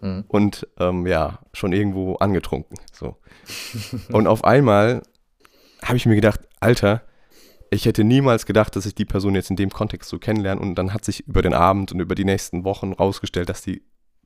Mhm. 0.00 0.24
Und 0.28 0.66
ähm, 0.78 1.06
ja, 1.06 1.38
schon 1.52 1.72
irgendwo 1.72 2.16
angetrunken. 2.16 2.76
So. 2.92 3.16
und 4.12 4.26
auf 4.26 4.44
einmal 4.44 5.02
habe 5.82 5.96
ich 5.96 6.06
mir 6.06 6.14
gedacht, 6.14 6.40
Alter, 6.60 7.02
ich 7.74 7.86
hätte 7.86 8.04
niemals 8.04 8.46
gedacht, 8.46 8.76
dass 8.76 8.86
ich 8.86 8.94
die 8.94 9.04
Person 9.04 9.34
jetzt 9.34 9.50
in 9.50 9.56
dem 9.56 9.70
Kontext 9.70 10.08
so 10.08 10.18
kennenlerne. 10.18 10.60
Und 10.60 10.76
dann 10.76 10.94
hat 10.94 11.04
sich 11.04 11.26
über 11.26 11.42
den 11.42 11.54
Abend 11.54 11.92
und 11.92 12.00
über 12.00 12.14
die 12.14 12.24
nächsten 12.24 12.64
Wochen 12.64 12.92
rausgestellt, 12.92 13.48
dass 13.48 13.62
die 13.62 13.82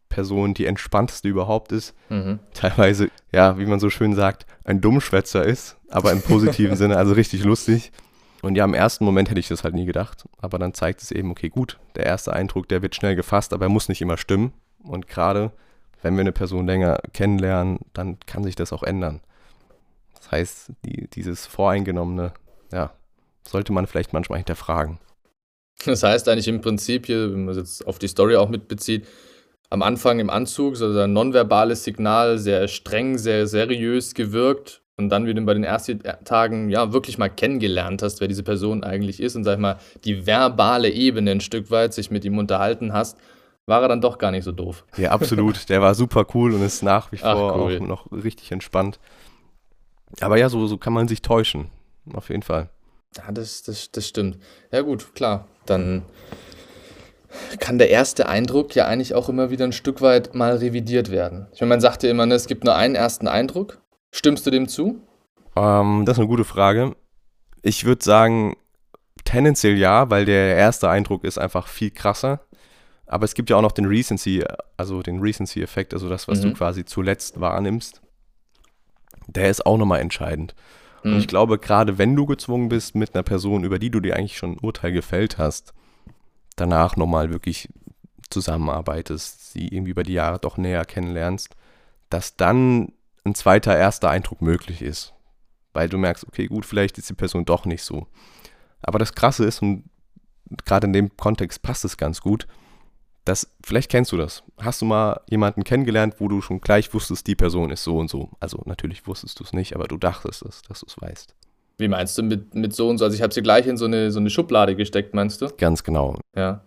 Person 0.08 0.54
die 0.54 0.66
entspannteste 0.66 1.28
überhaupt 1.28 1.72
ist. 1.72 1.94
Mhm. 2.08 2.38
Teilweise, 2.54 3.10
ja, 3.32 3.58
wie 3.58 3.66
man 3.66 3.80
so 3.80 3.90
schön 3.90 4.14
sagt, 4.14 4.46
ein 4.64 4.80
Dummschwätzer 4.80 5.44
ist, 5.44 5.76
aber 5.90 6.12
im 6.12 6.22
positiven 6.22 6.76
Sinne, 6.78 6.96
also 6.96 7.12
richtig 7.12 7.44
lustig. 7.44 7.92
Und 8.40 8.54
ja, 8.54 8.64
im 8.64 8.74
ersten 8.74 9.04
Moment 9.04 9.30
hätte 9.30 9.40
ich 9.40 9.48
das 9.48 9.64
halt 9.64 9.74
nie 9.74 9.86
gedacht. 9.86 10.28
Aber 10.38 10.58
dann 10.58 10.74
zeigt 10.74 11.02
es 11.02 11.10
eben, 11.10 11.30
okay, 11.30 11.48
gut, 11.48 11.78
der 11.96 12.06
erste 12.06 12.32
Eindruck, 12.32 12.68
der 12.68 12.82
wird 12.82 12.94
schnell 12.94 13.16
gefasst, 13.16 13.52
aber 13.52 13.66
er 13.66 13.70
muss 13.70 13.88
nicht 13.88 14.00
immer 14.00 14.16
stimmen. 14.16 14.52
Und 14.82 15.08
gerade 15.08 15.52
wenn 16.02 16.14
wir 16.14 16.20
eine 16.20 16.32
Person 16.32 16.66
länger 16.66 17.00
kennenlernen, 17.12 17.80
dann 17.92 18.18
kann 18.26 18.44
sich 18.44 18.54
das 18.54 18.72
auch 18.72 18.82
ändern. 18.82 19.20
Das 20.14 20.30
heißt, 20.30 20.72
die, 20.84 21.08
dieses 21.08 21.46
Voreingenommene, 21.46 22.32
ja, 22.72 22.92
sollte 23.50 23.72
man 23.72 23.86
vielleicht 23.86 24.12
manchmal 24.12 24.38
hinterfragen. 24.38 24.98
Das 25.84 26.02
heißt 26.02 26.28
eigentlich 26.28 26.48
im 26.48 26.60
Prinzip 26.60 27.06
hier, 27.06 27.32
wenn 27.32 27.44
man 27.44 27.52
es 27.52 27.56
jetzt 27.56 27.86
auf 27.86 27.98
die 27.98 28.08
Story 28.08 28.36
auch 28.36 28.48
mitbezieht, 28.48 29.06
am 29.70 29.82
Anfang 29.82 30.18
im 30.18 30.30
Anzug, 30.30 30.76
so 30.76 30.86
ein 30.98 31.12
nonverbales 31.12 31.84
Signal, 31.84 32.38
sehr 32.38 32.68
streng, 32.68 33.18
sehr 33.18 33.46
seriös 33.46 34.14
gewirkt 34.14 34.82
und 34.96 35.10
dann, 35.10 35.26
wie 35.26 35.34
du 35.34 35.40
bei 35.42 35.54
den 35.54 35.64
ersten 35.64 36.02
Tagen 36.24 36.70
ja 36.70 36.92
wirklich 36.92 37.18
mal 37.18 37.28
kennengelernt 37.28 38.02
hast, 38.02 38.20
wer 38.20 38.28
diese 38.28 38.42
Person 38.42 38.82
eigentlich 38.82 39.20
ist 39.20 39.36
und 39.36 39.44
sag 39.44 39.54
ich 39.54 39.60
mal, 39.60 39.78
die 40.04 40.26
verbale 40.26 40.90
Ebene 40.90 41.30
ein 41.30 41.40
Stück 41.40 41.70
weit 41.70 41.94
sich 41.94 42.10
mit 42.10 42.24
ihm 42.24 42.38
unterhalten 42.38 42.92
hast, 42.92 43.18
war 43.66 43.82
er 43.82 43.88
dann 43.88 44.00
doch 44.00 44.18
gar 44.18 44.30
nicht 44.30 44.44
so 44.44 44.52
doof. 44.52 44.84
Ja, 44.96 45.10
absolut. 45.10 45.68
Der 45.68 45.82
war 45.82 45.94
super 45.94 46.26
cool 46.34 46.54
und 46.54 46.62
ist 46.62 46.82
nach 46.82 47.12
wie 47.12 47.18
vor 47.18 47.56
cool. 47.56 47.76
auch 47.76 47.86
noch 47.86 48.10
richtig 48.10 48.50
entspannt. 48.50 48.98
Aber 50.20 50.38
ja, 50.38 50.48
so, 50.48 50.66
so 50.66 50.78
kann 50.78 50.94
man 50.94 51.06
sich 51.06 51.20
täuschen. 51.20 51.70
Auf 52.14 52.30
jeden 52.30 52.42
Fall. 52.42 52.70
Ja, 53.16 53.32
das, 53.32 53.62
das, 53.62 53.90
das 53.90 54.06
stimmt. 54.06 54.38
Ja, 54.70 54.82
gut, 54.82 55.14
klar. 55.14 55.48
Dann 55.66 56.02
kann 57.58 57.78
der 57.78 57.90
erste 57.90 58.28
Eindruck 58.28 58.74
ja 58.74 58.86
eigentlich 58.86 59.14
auch 59.14 59.28
immer 59.28 59.50
wieder 59.50 59.64
ein 59.64 59.72
Stück 59.72 60.00
weit 60.00 60.34
mal 60.34 60.56
revidiert 60.56 61.10
werden. 61.10 61.46
Ich 61.52 61.60
meine, 61.60 61.70
man 61.70 61.80
sagt 61.80 62.02
ja 62.02 62.10
immer, 62.10 62.26
ne, 62.26 62.34
es 62.34 62.46
gibt 62.46 62.64
nur 62.64 62.74
einen 62.74 62.94
ersten 62.94 63.28
Eindruck. 63.28 63.80
Stimmst 64.10 64.46
du 64.46 64.50
dem 64.50 64.68
zu? 64.68 65.00
Ähm, 65.56 66.04
das 66.06 66.16
ist 66.16 66.20
eine 66.20 66.28
gute 66.28 66.44
Frage. 66.44 66.96
Ich 67.62 67.84
würde 67.84 68.02
sagen, 68.02 68.56
tendenziell 69.24 69.76
ja, 69.76 70.10
weil 70.10 70.24
der 70.24 70.56
erste 70.56 70.88
Eindruck 70.88 71.24
ist 71.24 71.38
einfach 71.38 71.68
viel 71.68 71.90
krasser. 71.90 72.40
Aber 73.06 73.24
es 73.24 73.34
gibt 73.34 73.50
ja 73.50 73.56
auch 73.56 73.62
noch 73.62 73.72
den 73.72 73.86
Recency, 73.86 74.44
also 74.76 75.02
den 75.02 75.20
Recency-Effekt, 75.20 75.94
also 75.94 76.08
das, 76.08 76.28
was 76.28 76.40
mhm. 76.40 76.42
du 76.42 76.52
quasi 76.54 76.84
zuletzt 76.84 77.40
wahrnimmst. 77.40 78.02
Der 79.26 79.50
ist 79.50 79.64
auch 79.66 79.78
nochmal 79.78 80.00
entscheidend. 80.00 80.54
Mhm. 81.02 81.12
Und 81.12 81.18
ich 81.18 81.28
glaube, 81.28 81.58
gerade 81.58 81.98
wenn 81.98 82.14
du 82.16 82.26
gezwungen 82.26 82.68
bist, 82.68 82.94
mit 82.94 83.14
einer 83.14 83.22
Person, 83.22 83.64
über 83.64 83.78
die 83.78 83.90
du 83.90 84.00
dir 84.00 84.16
eigentlich 84.16 84.36
schon 84.36 84.52
ein 84.52 84.60
Urteil 84.60 84.92
gefällt 84.92 85.38
hast, 85.38 85.74
danach 86.56 86.96
nochmal 86.96 87.30
wirklich 87.30 87.68
zusammenarbeitest, 88.30 89.52
sie 89.52 89.68
irgendwie 89.68 89.92
über 89.92 90.02
die 90.02 90.12
Jahre 90.12 90.38
doch 90.38 90.56
näher 90.56 90.84
kennenlernst, 90.84 91.56
dass 92.10 92.36
dann 92.36 92.92
ein 93.24 93.34
zweiter, 93.34 93.76
erster 93.76 94.10
Eindruck 94.10 94.42
möglich 94.42 94.82
ist. 94.82 95.14
Weil 95.72 95.88
du 95.88 95.98
merkst, 95.98 96.26
okay, 96.26 96.46
gut, 96.46 96.66
vielleicht 96.66 96.98
ist 96.98 97.10
die 97.10 97.14
Person 97.14 97.44
doch 97.44 97.64
nicht 97.64 97.82
so. 97.82 98.06
Aber 98.80 98.98
das 98.98 99.14
Krasse 99.14 99.44
ist, 99.44 99.62
und 99.62 99.84
gerade 100.64 100.86
in 100.86 100.92
dem 100.92 101.16
Kontext 101.16 101.62
passt 101.62 101.84
es 101.84 101.96
ganz 101.96 102.20
gut, 102.20 102.46
Das, 103.28 103.46
vielleicht 103.62 103.90
kennst 103.90 104.10
du 104.12 104.16
das. 104.16 104.42
Hast 104.58 104.80
du 104.80 104.86
mal 104.86 105.20
jemanden 105.28 105.62
kennengelernt, 105.62 106.14
wo 106.18 106.28
du 106.28 106.40
schon 106.40 106.62
gleich 106.62 106.94
wusstest, 106.94 107.26
die 107.26 107.34
Person 107.34 107.70
ist 107.70 107.84
so 107.84 107.98
und 107.98 108.08
so? 108.08 108.30
Also 108.40 108.62
natürlich 108.64 109.06
wusstest 109.06 109.38
du 109.38 109.44
es 109.44 109.52
nicht, 109.52 109.74
aber 109.74 109.86
du 109.86 109.98
dachtest 109.98 110.42
es, 110.42 110.62
dass 110.62 110.80
du 110.80 110.86
es 110.86 110.98
weißt. 110.98 111.34
Wie 111.76 111.88
meinst 111.88 112.16
du 112.16 112.22
mit, 112.22 112.54
mit 112.54 112.74
so 112.74 112.88
und 112.88 112.96
so? 112.96 113.04
Also 113.04 113.14
ich 113.14 113.20
habe 113.22 113.34
sie 113.34 113.42
gleich 113.42 113.66
in 113.66 113.76
so 113.76 113.84
eine, 113.84 114.10
so 114.10 114.18
eine 114.18 114.30
Schublade 114.30 114.74
gesteckt, 114.76 115.12
meinst 115.12 115.42
du? 115.42 115.48
Ganz 115.58 115.84
genau. 115.84 116.18
Ja. 116.34 116.64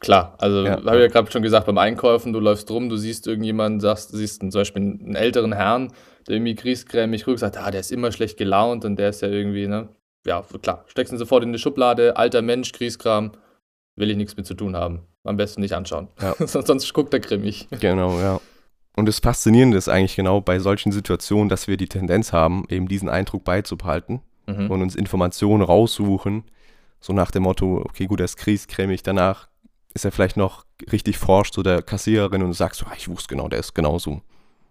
Klar, 0.00 0.36
also 0.38 0.64
Ja. 0.64 0.76
habe 0.76 0.96
ich 0.96 1.02
ja 1.02 1.08
gerade 1.08 1.30
schon 1.30 1.42
gesagt, 1.42 1.66
beim 1.66 1.76
Einkaufen, 1.76 2.32
du 2.32 2.40
läufst 2.40 2.70
rum, 2.70 2.88
du 2.88 2.96
siehst 2.96 3.26
irgendjemanden, 3.26 3.80
sagst, 3.80 4.12
du 4.12 4.16
siehst 4.16 4.40
einen, 4.40 4.50
zum 4.52 4.62
Beispiel 4.62 4.80
einen 4.82 5.16
älteren 5.16 5.52
Herrn, 5.52 5.92
der 6.26 6.36
irgendwie 6.36 6.54
griesgrämig 6.54 7.26
rüber 7.26 7.36
sagt, 7.36 7.58
ah, 7.58 7.70
der 7.70 7.80
ist 7.80 7.92
immer 7.92 8.10
schlecht 8.10 8.38
gelaunt 8.38 8.86
und 8.86 8.96
der 8.96 9.10
ist 9.10 9.20
ja 9.20 9.28
irgendwie, 9.28 9.66
ne? 9.66 9.90
Ja, 10.26 10.44
klar, 10.62 10.84
steckst 10.86 11.12
ihn 11.12 11.18
sofort 11.18 11.42
in 11.44 11.52
die 11.52 11.58
Schublade, 11.58 12.16
alter 12.16 12.40
Mensch, 12.40 12.72
Griesgram, 12.72 13.32
will 13.96 14.10
ich 14.10 14.16
nichts 14.16 14.36
mit 14.36 14.46
zu 14.46 14.54
tun 14.54 14.76
haben. 14.76 15.00
Am 15.24 15.36
besten 15.36 15.60
nicht 15.60 15.74
anschauen. 15.74 16.08
Ja. 16.20 16.34
sonst, 16.46 16.92
guckt 16.94 17.12
er 17.14 17.20
grimmig. 17.20 17.68
Genau, 17.80 18.18
ja. 18.20 18.40
Und 18.96 19.06
das 19.06 19.18
Faszinierende 19.18 19.76
ist 19.78 19.88
eigentlich 19.88 20.16
genau 20.16 20.40
bei 20.40 20.58
solchen 20.58 20.92
Situationen, 20.92 21.48
dass 21.48 21.68
wir 21.68 21.76
die 21.76 21.88
Tendenz 21.88 22.32
haben, 22.32 22.64
eben 22.68 22.88
diesen 22.88 23.08
Eindruck 23.08 23.44
beizubehalten 23.44 24.20
Mhm. 24.46 24.70
und 24.70 24.82
uns 24.82 24.96
Informationen 24.96 25.62
raussuchen, 25.62 26.44
so 26.98 27.12
nach 27.12 27.30
dem 27.30 27.44
Motto, 27.44 27.82
okay, 27.84 28.06
gut, 28.06 28.20
er 28.20 28.24
ist 28.24 28.36
kriescremig, 28.36 29.02
danach 29.02 29.48
ist 29.94 30.04
er 30.04 30.12
vielleicht 30.12 30.36
noch 30.36 30.64
richtig 30.90 31.18
forscht 31.18 31.54
zu 31.54 31.62
der 31.62 31.82
Kassiererin 31.82 32.42
und 32.42 32.52
sagst 32.54 32.80
so, 32.80 32.86
ah, 32.86 32.92
ich 32.96 33.08
wusste 33.08 33.28
genau, 33.28 33.48
der 33.48 33.60
ist 33.60 33.74
genauso. 33.74 34.22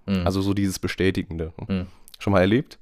Mhm. 0.05 0.25
Also 0.25 0.41
so 0.41 0.53
dieses 0.53 0.79
Bestätigende. 0.79 1.53
Mhm. 1.67 1.87
Schon 2.17 2.33
mal 2.33 2.41
erlebt? 2.41 2.77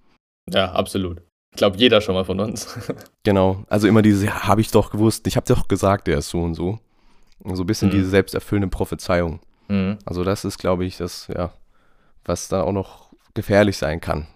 ja, 0.50 0.71
absolut. 0.71 1.21
Ich 1.53 1.57
glaube, 1.57 1.77
jeder 1.77 2.01
schon 2.01 2.15
mal 2.15 2.25
von 2.25 2.39
uns. 2.39 2.67
Genau. 3.24 3.65
Also 3.67 3.88
immer 3.88 4.01
dieses, 4.01 4.24
ja, 4.24 4.47
habe 4.47 4.62
ich 4.62 4.71
doch 4.71 4.89
gewusst, 4.89 5.27
ich 5.27 5.36
habe 5.36 5.45
doch 5.47 5.67
gesagt, 5.67 6.07
der 6.07 6.19
ist 6.19 6.29
so 6.29 6.41
und 6.41 6.53
so. 6.55 6.79
So 7.44 7.63
ein 7.63 7.67
bisschen 7.67 7.89
Mhm. 7.89 7.94
diese 7.94 8.10
selbsterfüllende 8.10 8.67
Prophezeiung. 8.70 9.39
mhm. 9.67 9.98
Also 10.06 10.24
das 10.24 10.46
ist, 10.46 10.58
glaube 10.58 10.86
ich, 10.86 10.98
das, 10.98 11.27
ja, 11.27 11.53
was 12.25 12.48
da 12.48 12.63
auch 12.63 12.72
noch 12.74 13.12
gefährlich 13.34 13.77
sein 13.77 14.01
kann. 14.01 14.27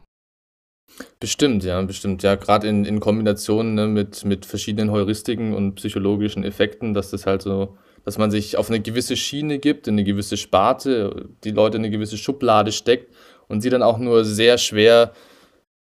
Bestimmt, 1.20 1.64
ja, 1.64 1.82
bestimmt. 1.82 2.22
Ja, 2.22 2.36
gerade 2.36 2.68
in, 2.68 2.84
in 2.86 3.00
Kombination 3.00 3.76
ne, 3.76 3.88
mit, 3.88 4.26
mit 4.26 4.46
verschiedenen 4.46 4.92
Heuristiken 4.92 5.54
und 5.54 5.76
psychologischen 5.76 6.44
Effekten, 6.44 6.94
dass 6.94 7.12
das 7.12 7.26
halt 7.26 7.42
so, 7.42 7.78
dass 8.04 8.18
man 8.18 8.30
sich 8.30 8.58
auf 8.58 8.70
eine 8.70 8.82
gewisse 8.82 9.16
Schiene 9.16 9.58
gibt, 9.60 9.88
in 9.88 9.94
eine 9.96 10.04
gewisse 10.04 10.36
Sparte, 10.38 11.30
die 11.44 11.52
Leute 11.52 11.78
in 11.78 11.84
eine 11.84 11.92
gewisse 11.92 12.18
Schublade 12.18 12.72
steckt 12.72 13.14
und 13.48 13.62
sie 13.62 13.70
dann 13.70 13.84
auch 13.84 13.98
nur 14.00 14.26
sehr 14.26 14.58
schwer, 14.58 15.14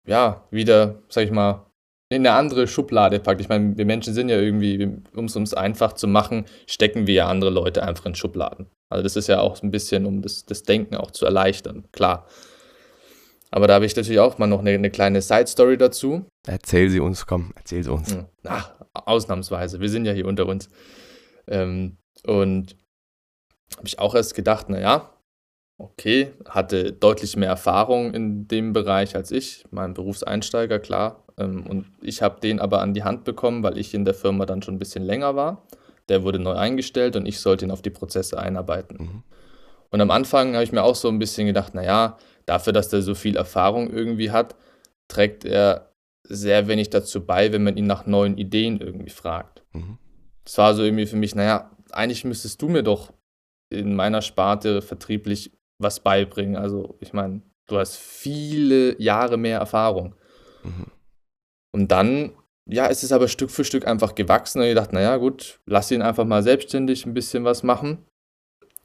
ja, 0.06 0.44
wieder, 0.50 1.02
sag 1.08 1.24
ich 1.24 1.30
mal, 1.30 1.66
in 2.14 2.26
eine 2.26 2.36
andere 2.36 2.66
Schublade 2.66 3.20
packt. 3.20 3.40
Ich 3.40 3.48
meine, 3.48 3.76
wir 3.76 3.84
Menschen 3.84 4.14
sind 4.14 4.28
ja 4.28 4.38
irgendwie, 4.38 4.88
um 5.14 5.26
es 5.26 5.36
uns 5.36 5.54
einfach 5.54 5.94
zu 5.94 6.06
machen, 6.06 6.46
stecken 6.66 7.06
wir 7.06 7.14
ja 7.14 7.28
andere 7.28 7.50
Leute 7.50 7.82
einfach 7.82 8.06
in 8.06 8.14
Schubladen. 8.14 8.66
Also 8.90 9.02
das 9.02 9.16
ist 9.16 9.28
ja 9.28 9.40
auch 9.40 9.62
ein 9.62 9.70
bisschen, 9.70 10.06
um 10.06 10.22
das, 10.22 10.44
das 10.46 10.62
Denken 10.62 10.96
auch 10.96 11.10
zu 11.10 11.24
erleichtern, 11.24 11.84
klar. 11.92 12.26
Aber 13.50 13.68
da 13.68 13.74
habe 13.74 13.86
ich 13.86 13.94
natürlich 13.94 14.20
auch 14.20 14.38
mal 14.38 14.46
noch 14.46 14.60
eine, 14.60 14.70
eine 14.70 14.90
kleine 14.90 15.22
Side-Story 15.22 15.78
dazu. 15.78 16.26
Erzähl 16.46 16.90
sie 16.90 17.00
uns, 17.00 17.26
komm, 17.26 17.52
erzähl 17.56 17.84
sie 17.84 17.92
uns. 17.92 18.12
Hm, 18.12 18.26
Na, 18.42 18.64
ausnahmsweise. 18.92 19.80
Wir 19.80 19.88
sind 19.88 20.04
ja 20.04 20.12
hier 20.12 20.26
unter 20.26 20.46
uns. 20.46 20.68
Ähm, 21.46 21.98
und 22.26 22.76
habe 23.76 23.86
ich 23.86 23.98
auch 23.98 24.14
erst 24.14 24.34
gedacht, 24.34 24.68
naja, 24.68 25.10
okay, 25.78 26.32
hatte 26.48 26.92
deutlich 26.92 27.36
mehr 27.36 27.48
Erfahrung 27.48 28.14
in 28.14 28.46
dem 28.48 28.72
Bereich 28.72 29.16
als 29.16 29.30
ich, 29.30 29.64
mein 29.70 29.94
Berufseinsteiger, 29.94 30.78
klar. 30.78 31.23
Ähm, 31.38 31.66
und 31.66 31.86
ich 32.00 32.22
habe 32.22 32.40
den 32.40 32.60
aber 32.60 32.80
an 32.80 32.94
die 32.94 33.04
Hand 33.04 33.24
bekommen, 33.24 33.62
weil 33.62 33.78
ich 33.78 33.94
in 33.94 34.04
der 34.04 34.14
Firma 34.14 34.46
dann 34.46 34.62
schon 34.62 34.74
ein 34.74 34.78
bisschen 34.78 35.04
länger 35.04 35.36
war. 35.36 35.66
Der 36.08 36.22
wurde 36.22 36.38
neu 36.38 36.54
eingestellt 36.54 37.16
und 37.16 37.26
ich 37.26 37.40
sollte 37.40 37.64
ihn 37.64 37.70
auf 37.70 37.82
die 37.82 37.90
Prozesse 37.90 38.38
einarbeiten. 38.38 38.96
Mhm. 38.98 39.22
Und 39.90 40.00
am 40.00 40.10
Anfang 40.10 40.54
habe 40.54 40.64
ich 40.64 40.72
mir 40.72 40.82
auch 40.82 40.96
so 40.96 41.08
ein 41.08 41.18
bisschen 41.18 41.46
gedacht, 41.46 41.74
naja, 41.74 42.18
dafür, 42.46 42.72
dass 42.72 42.88
der 42.88 43.00
so 43.00 43.14
viel 43.14 43.36
Erfahrung 43.36 43.90
irgendwie 43.90 44.30
hat, 44.30 44.54
trägt 45.08 45.44
er 45.44 45.92
sehr 46.24 46.68
wenig 46.68 46.90
dazu 46.90 47.24
bei, 47.24 47.52
wenn 47.52 47.64
man 47.64 47.76
ihn 47.76 47.86
nach 47.86 48.06
neuen 48.06 48.36
Ideen 48.38 48.80
irgendwie 48.80 49.10
fragt. 49.10 49.62
Mhm. 49.72 49.98
Das 50.44 50.58
war 50.58 50.74
so 50.74 50.82
irgendwie 50.82 51.06
für 51.06 51.16
mich, 51.16 51.34
naja, 51.34 51.70
eigentlich 51.92 52.24
müsstest 52.24 52.60
du 52.60 52.68
mir 52.68 52.82
doch 52.82 53.12
in 53.70 53.94
meiner 53.94 54.22
Sparte 54.22 54.82
vertrieblich 54.82 55.52
was 55.78 56.00
beibringen. 56.00 56.56
Also 56.56 56.96
ich 57.00 57.12
meine, 57.12 57.42
du 57.66 57.78
hast 57.78 57.96
viele 57.96 59.00
Jahre 59.00 59.36
mehr 59.36 59.58
Erfahrung. 59.58 60.14
Mhm. 60.62 60.86
Und 61.74 61.90
dann, 61.90 62.30
ja, 62.70 62.86
ist 62.86 63.02
es 63.02 63.10
aber 63.10 63.26
Stück 63.26 63.50
für 63.50 63.64
Stück 63.64 63.84
einfach 63.84 64.14
gewachsen. 64.14 64.60
Und 64.60 64.68
ich 64.68 64.76
dachte, 64.76 64.94
naja, 64.94 65.16
gut, 65.16 65.58
lass 65.66 65.90
ihn 65.90 66.02
einfach 66.02 66.24
mal 66.24 66.40
selbstständig 66.40 67.04
ein 67.04 67.14
bisschen 67.14 67.42
was 67.42 67.64
machen. 67.64 67.98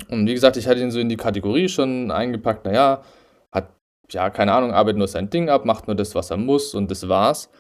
Und 0.09 0.25
wie 0.25 0.33
gesagt, 0.33 0.57
ich 0.57 0.67
hatte 0.67 0.81
ihn 0.81 0.89
so 0.89 0.99
in 0.99 1.07
die 1.07 1.15
Kategorie 1.15 1.69
schon 1.69 2.09
eingepackt, 2.09 2.65
naja, 2.65 3.03
hat, 3.51 3.69
ja, 4.09 4.31
keine 4.31 4.53
Ahnung, 4.53 4.71
arbeitet 4.71 4.97
nur 4.97 5.07
sein 5.07 5.29
Ding 5.29 5.49
ab, 5.49 5.65
macht 5.65 5.85
nur 5.85 5.95
das, 5.95 6.15
was 6.15 6.31
er 6.31 6.37
muss 6.37 6.73
und 6.73 6.89
das 6.89 7.07
war's. 7.07 7.51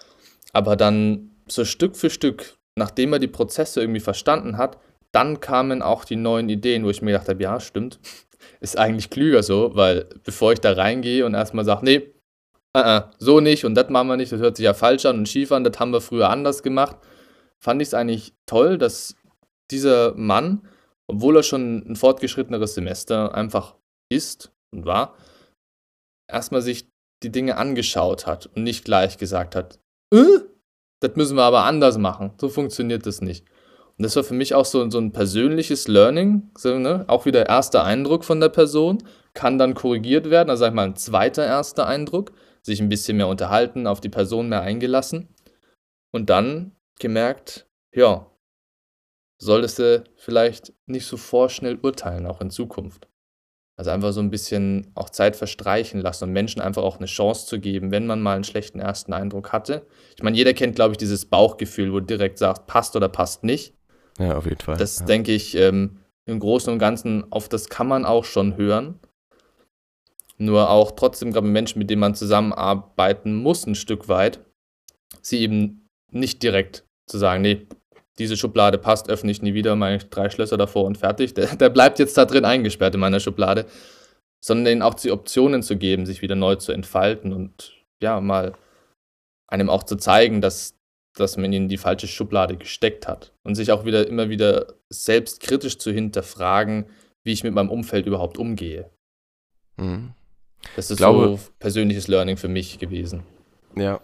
Aber 0.51 0.75
dann 0.75 1.29
so 1.47 1.63
Stück 1.63 1.95
für 1.95 2.09
Stück, 2.09 2.57
nachdem 2.75 3.13
er 3.13 3.19
die 3.19 3.27
Prozesse 3.27 3.81
irgendwie 3.81 3.99
verstanden 3.99 4.57
hat, 4.57 4.79
dann 5.11 5.41
kamen 5.41 5.83
auch 5.83 6.05
die 6.05 6.15
neuen 6.15 6.49
Ideen, 6.49 6.85
wo 6.85 6.89
ich 6.89 7.03
mir 7.03 7.11
gedacht 7.11 7.29
habe, 7.29 7.43
ja, 7.43 7.59
stimmt, 7.59 7.99
ist 8.61 8.79
eigentlich 8.79 9.11
klüger 9.11 9.43
so, 9.43 9.75
weil 9.75 10.07
bevor 10.23 10.53
ich 10.53 10.59
da 10.59 10.71
reingehe 10.71 11.23
und 11.23 11.35
erstmal 11.35 11.65
sage, 11.65 11.85
nee, 11.85 12.13
äh, 12.75 12.97
äh, 12.97 13.01
so 13.17 13.39
nicht 13.39 13.65
und 13.65 13.75
das 13.75 13.89
machen 13.89 14.07
wir 14.07 14.17
nicht, 14.17 14.31
das 14.31 14.39
hört 14.39 14.57
sich 14.57 14.65
ja 14.65 14.73
falsch 14.73 15.05
an 15.05 15.19
und 15.19 15.29
schief 15.29 15.51
an, 15.51 15.63
das 15.63 15.79
haben 15.79 15.91
wir 15.91 16.01
früher 16.01 16.29
anders 16.29 16.61
gemacht, 16.61 16.97
fand 17.59 17.81
ich 17.81 17.89
es 17.89 17.93
eigentlich 17.93 18.33
toll, 18.45 18.77
dass 18.77 19.15
dieser 19.71 20.13
Mann, 20.15 20.67
obwohl 21.07 21.37
er 21.37 21.43
schon 21.43 21.83
ein 21.89 21.95
fortgeschritteneres 21.95 22.75
Semester 22.75 23.33
einfach 23.33 23.75
ist 24.09 24.51
und 24.71 24.85
war, 24.85 25.15
erstmal 26.29 26.61
sich 26.61 26.87
die 27.23 27.31
Dinge 27.31 27.57
angeschaut 27.57 28.27
hat 28.27 28.49
und 28.55 28.63
nicht 28.63 28.85
gleich 28.85 29.17
gesagt 29.17 29.55
hat, 29.55 29.79
äh, 30.13 30.39
das 31.01 31.15
müssen 31.15 31.37
wir 31.37 31.43
aber 31.43 31.63
anders 31.63 31.97
machen, 31.97 32.33
so 32.39 32.49
funktioniert 32.49 33.05
das 33.05 33.21
nicht. 33.21 33.45
Und 33.97 34.03
das 34.03 34.15
war 34.15 34.23
für 34.23 34.33
mich 34.33 34.53
auch 34.55 34.65
so, 34.65 34.89
so 34.89 34.97
ein 34.99 35.11
persönliches 35.11 35.87
Learning, 35.87 36.51
so, 36.57 36.77
ne? 36.77 37.03
auch 37.07 37.25
wieder 37.25 37.47
erster 37.47 37.83
Eindruck 37.83 38.23
von 38.23 38.39
der 38.39 38.49
Person, 38.49 38.99
kann 39.33 39.57
dann 39.57 39.73
korrigiert 39.73 40.29
werden, 40.29 40.49
also 40.49 40.61
sag 40.61 40.69
ich 40.69 40.75
mal 40.75 40.85
ein 40.85 40.95
zweiter 40.95 41.45
erster 41.45 41.87
Eindruck, 41.87 42.31
sich 42.61 42.81
ein 42.81 42.89
bisschen 42.89 43.17
mehr 43.17 43.27
unterhalten, 43.27 43.87
auf 43.87 44.01
die 44.01 44.09
Person 44.09 44.49
mehr 44.49 44.61
eingelassen 44.61 45.29
und 46.11 46.29
dann 46.29 46.71
gemerkt, 46.99 47.67
ja, 47.93 48.29
solltest 49.41 49.79
du 49.79 50.03
vielleicht 50.17 50.73
nicht 50.85 51.05
so 51.05 51.17
vorschnell 51.17 51.79
urteilen, 51.81 52.25
auch 52.25 52.41
in 52.41 52.49
Zukunft. 52.49 53.07
Also 53.77 53.91
einfach 53.91 54.11
so 54.11 54.19
ein 54.19 54.29
bisschen 54.29 54.91
auch 54.93 55.09
Zeit 55.09 55.37
verstreichen 55.37 56.01
lassen 56.01 56.25
und 56.25 56.33
Menschen 56.33 56.61
einfach 56.61 56.83
auch 56.83 56.97
eine 56.97 57.05
Chance 57.05 57.47
zu 57.47 57.61
geben, 57.61 57.91
wenn 57.91 58.05
man 58.05 58.21
mal 58.21 58.35
einen 58.35 58.43
schlechten 58.43 58.81
ersten 58.81 59.13
Eindruck 59.13 59.53
hatte. 59.53 59.87
Ich 60.17 60.21
meine, 60.21 60.35
jeder 60.35 60.53
kennt, 60.53 60.75
glaube 60.75 60.91
ich, 60.91 60.97
dieses 60.97 61.25
Bauchgefühl, 61.25 61.93
wo 61.93 62.01
du 62.01 62.05
direkt 62.05 62.39
sagt, 62.39 62.67
passt 62.67 62.97
oder 62.97 63.07
passt 63.07 63.45
nicht. 63.45 63.73
Ja, 64.19 64.35
auf 64.35 64.43
jeden 64.43 64.59
Fall. 64.59 64.75
Das 64.75 64.99
ja. 64.99 65.05
denke 65.05 65.31
ich 65.31 65.55
ähm, 65.55 65.99
im 66.25 66.39
Großen 66.39 66.73
und 66.73 66.79
Ganzen, 66.79 67.31
auf 67.31 67.47
das 67.47 67.69
kann 67.69 67.87
man 67.87 68.03
auch 68.03 68.25
schon 68.25 68.57
hören. 68.57 68.99
Nur 70.41 70.69
auch 70.69 70.91
trotzdem, 70.91 71.29
ich, 71.29 71.41
Menschen, 71.41 71.79
mit 71.79 71.89
denen 71.89 71.99
man 71.99 72.15
zusammenarbeiten 72.15 73.35
muss, 73.35 73.67
ein 73.67 73.75
Stück 73.75 74.07
weit, 74.07 74.39
sie 75.21 75.39
eben 75.39 75.85
nicht 76.11 76.41
direkt 76.41 76.85
zu 77.07 77.17
sagen, 77.17 77.41
nee, 77.41 77.67
diese 78.19 78.37
Schublade 78.37 78.77
passt, 78.77 79.09
öffne 79.09 79.31
ich 79.31 79.41
nie 79.41 79.53
wieder, 79.53 79.75
meine 79.75 79.97
drei 79.97 80.29
Schlösser 80.29 80.57
davor 80.57 80.85
und 80.85 80.97
fertig. 80.97 81.33
Der, 81.33 81.55
der 81.55 81.69
bleibt 81.69 81.99
jetzt 81.99 82.17
da 82.17 82.25
drin 82.25 82.45
eingesperrt 82.45 82.93
in 82.93 82.99
meiner 82.99 83.19
Schublade. 83.19 83.65
Sondern 84.41 84.71
ihnen 84.71 84.81
auch 84.81 84.93
die 84.93 85.11
Optionen 85.11 85.61
zu 85.61 85.75
geben, 85.75 86.05
sich 86.05 86.21
wieder 86.21 86.35
neu 86.35 86.55
zu 86.55 86.71
entfalten 86.71 87.33
und 87.33 87.73
ja, 88.01 88.21
mal 88.21 88.53
einem 89.47 89.69
auch 89.69 89.83
zu 89.83 89.97
zeigen, 89.97 90.39
dass, 90.39 90.77
dass 91.17 91.35
man 91.35 91.51
ihn 91.51 91.63
in 91.63 91.69
die 91.69 91.77
falsche 91.77 92.07
Schublade 92.07 92.55
gesteckt 92.55 93.05
hat. 93.07 93.33
Und 93.43 93.55
sich 93.55 93.71
auch 93.73 93.83
wieder 93.83 94.07
immer 94.07 94.29
wieder 94.29 94.75
selbstkritisch 94.89 95.77
zu 95.77 95.91
hinterfragen, 95.91 96.85
wie 97.25 97.33
ich 97.33 97.43
mit 97.43 97.53
meinem 97.53 97.69
Umfeld 97.69 98.05
überhaupt 98.05 98.37
umgehe. 98.37 98.89
Mhm. 99.75 100.13
Das 100.75 100.91
ist 100.91 100.97
glaube- 100.97 101.37
so 101.37 101.39
persönliches 101.59 102.07
Learning 102.07 102.37
für 102.37 102.47
mich 102.47 102.79
gewesen. 102.79 103.23
Ja. 103.75 103.99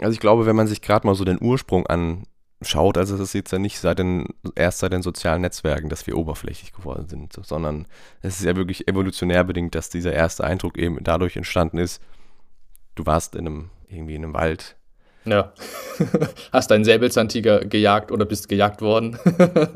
Also 0.00 0.12
ich 0.12 0.20
glaube, 0.20 0.46
wenn 0.46 0.56
man 0.56 0.66
sich 0.66 0.80
gerade 0.82 1.06
mal 1.06 1.14
so 1.14 1.24
den 1.24 1.40
Ursprung 1.40 1.86
anschaut, 1.86 2.96
also 2.96 3.14
es 3.14 3.20
ist 3.20 3.32
jetzt 3.34 3.52
ja 3.52 3.58
nicht 3.58 3.78
seit 3.78 3.98
den, 3.98 4.26
erst 4.54 4.78
seit 4.78 4.92
den 4.92 5.02
sozialen 5.02 5.42
Netzwerken, 5.42 5.88
dass 5.88 6.06
wir 6.06 6.16
oberflächlich 6.16 6.72
geworden 6.72 7.06
sind, 7.08 7.34
sondern 7.44 7.86
es 8.22 8.38
ist 8.40 8.46
ja 8.46 8.56
wirklich 8.56 8.88
evolutionär 8.88 9.44
bedingt, 9.44 9.74
dass 9.74 9.90
dieser 9.90 10.12
erste 10.12 10.44
Eindruck 10.44 10.78
eben 10.78 10.98
dadurch 11.02 11.36
entstanden 11.36 11.78
ist, 11.78 12.00
du 12.94 13.04
warst 13.06 13.34
in 13.34 13.46
einem, 13.46 13.70
irgendwie 13.88 14.14
in 14.14 14.24
einem 14.24 14.34
Wald. 14.34 14.76
Ja. 15.26 15.52
Hast 16.52 16.72
einen 16.72 16.84
Säbelzahntiger 16.84 17.66
gejagt 17.66 18.10
oder 18.10 18.24
bist 18.24 18.48
gejagt 18.48 18.80
worden? 18.80 19.18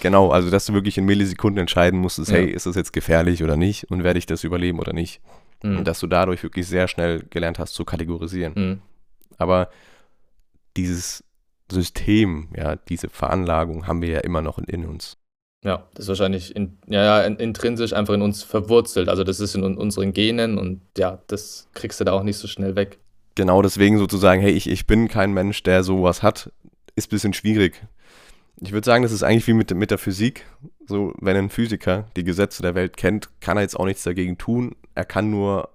Genau, 0.00 0.30
also 0.30 0.50
dass 0.50 0.66
du 0.66 0.74
wirklich 0.74 0.98
in 0.98 1.04
Millisekunden 1.04 1.60
entscheiden 1.60 1.98
musstest, 2.00 2.30
Ja. 2.30 2.38
hey, 2.38 2.50
ist 2.50 2.66
das 2.66 2.76
jetzt 2.76 2.92
gefährlich 2.92 3.42
oder 3.42 3.56
nicht 3.56 3.90
und 3.90 4.04
werde 4.04 4.18
ich 4.18 4.26
das 4.26 4.44
überleben 4.44 4.78
oder 4.78 4.92
nicht. 4.92 5.20
Hm. 5.62 5.78
Und 5.78 5.88
dass 5.88 6.00
du 6.00 6.06
dadurch 6.06 6.42
wirklich 6.42 6.66
sehr 6.66 6.88
schnell 6.88 7.24
gelernt 7.30 7.58
hast 7.58 7.74
zu 7.74 7.84
kategorisieren. 7.84 8.54
Hm. 8.54 8.82
Aber 9.38 9.70
dieses 10.76 11.24
System, 11.70 12.48
ja, 12.56 12.76
diese 12.76 13.08
Veranlagung 13.08 13.86
haben 13.86 14.02
wir 14.02 14.08
ja 14.08 14.20
immer 14.20 14.42
noch 14.42 14.58
in, 14.58 14.64
in 14.64 14.86
uns. 14.86 15.16
Ja, 15.64 15.88
das 15.94 16.04
ist 16.04 16.08
wahrscheinlich 16.08 16.54
in, 16.54 16.78
ja, 16.86 17.20
intrinsisch 17.22 17.92
einfach 17.92 18.14
in 18.14 18.22
uns 18.22 18.44
verwurzelt. 18.44 19.08
Also 19.08 19.24
das 19.24 19.40
ist 19.40 19.56
in 19.56 19.64
unseren 19.64 20.12
Genen 20.12 20.56
und 20.56 20.82
ja, 20.96 21.20
das 21.26 21.68
kriegst 21.74 21.98
du 22.00 22.04
da 22.04 22.12
auch 22.12 22.22
nicht 22.22 22.36
so 22.36 22.46
schnell 22.46 22.76
weg. 22.76 22.98
Genau 23.34 23.60
deswegen 23.62 23.98
sozusagen, 23.98 24.40
hey, 24.40 24.52
ich, 24.52 24.68
ich 24.68 24.86
bin 24.86 25.08
kein 25.08 25.32
Mensch, 25.32 25.62
der 25.64 25.82
sowas 25.82 26.22
hat, 26.22 26.52
ist 26.94 27.08
ein 27.08 27.10
bisschen 27.10 27.32
schwierig. 27.32 27.84
Ich 28.60 28.72
würde 28.72 28.84
sagen, 28.84 29.02
das 29.02 29.12
ist 29.12 29.22
eigentlich 29.22 29.46
wie 29.46 29.52
mit, 29.52 29.72
mit 29.74 29.90
der 29.90 29.98
Physik. 29.98 30.44
So, 30.86 31.12
wenn 31.20 31.36
ein 31.36 31.50
Physiker 31.50 32.08
die 32.16 32.24
Gesetze 32.24 32.62
der 32.62 32.74
Welt 32.74 32.96
kennt, 32.96 33.28
kann 33.40 33.56
er 33.56 33.62
jetzt 33.62 33.78
auch 33.78 33.84
nichts 33.84 34.02
dagegen 34.02 34.38
tun. 34.38 34.74
Er 34.94 35.04
kann 35.04 35.30
nur 35.30 35.70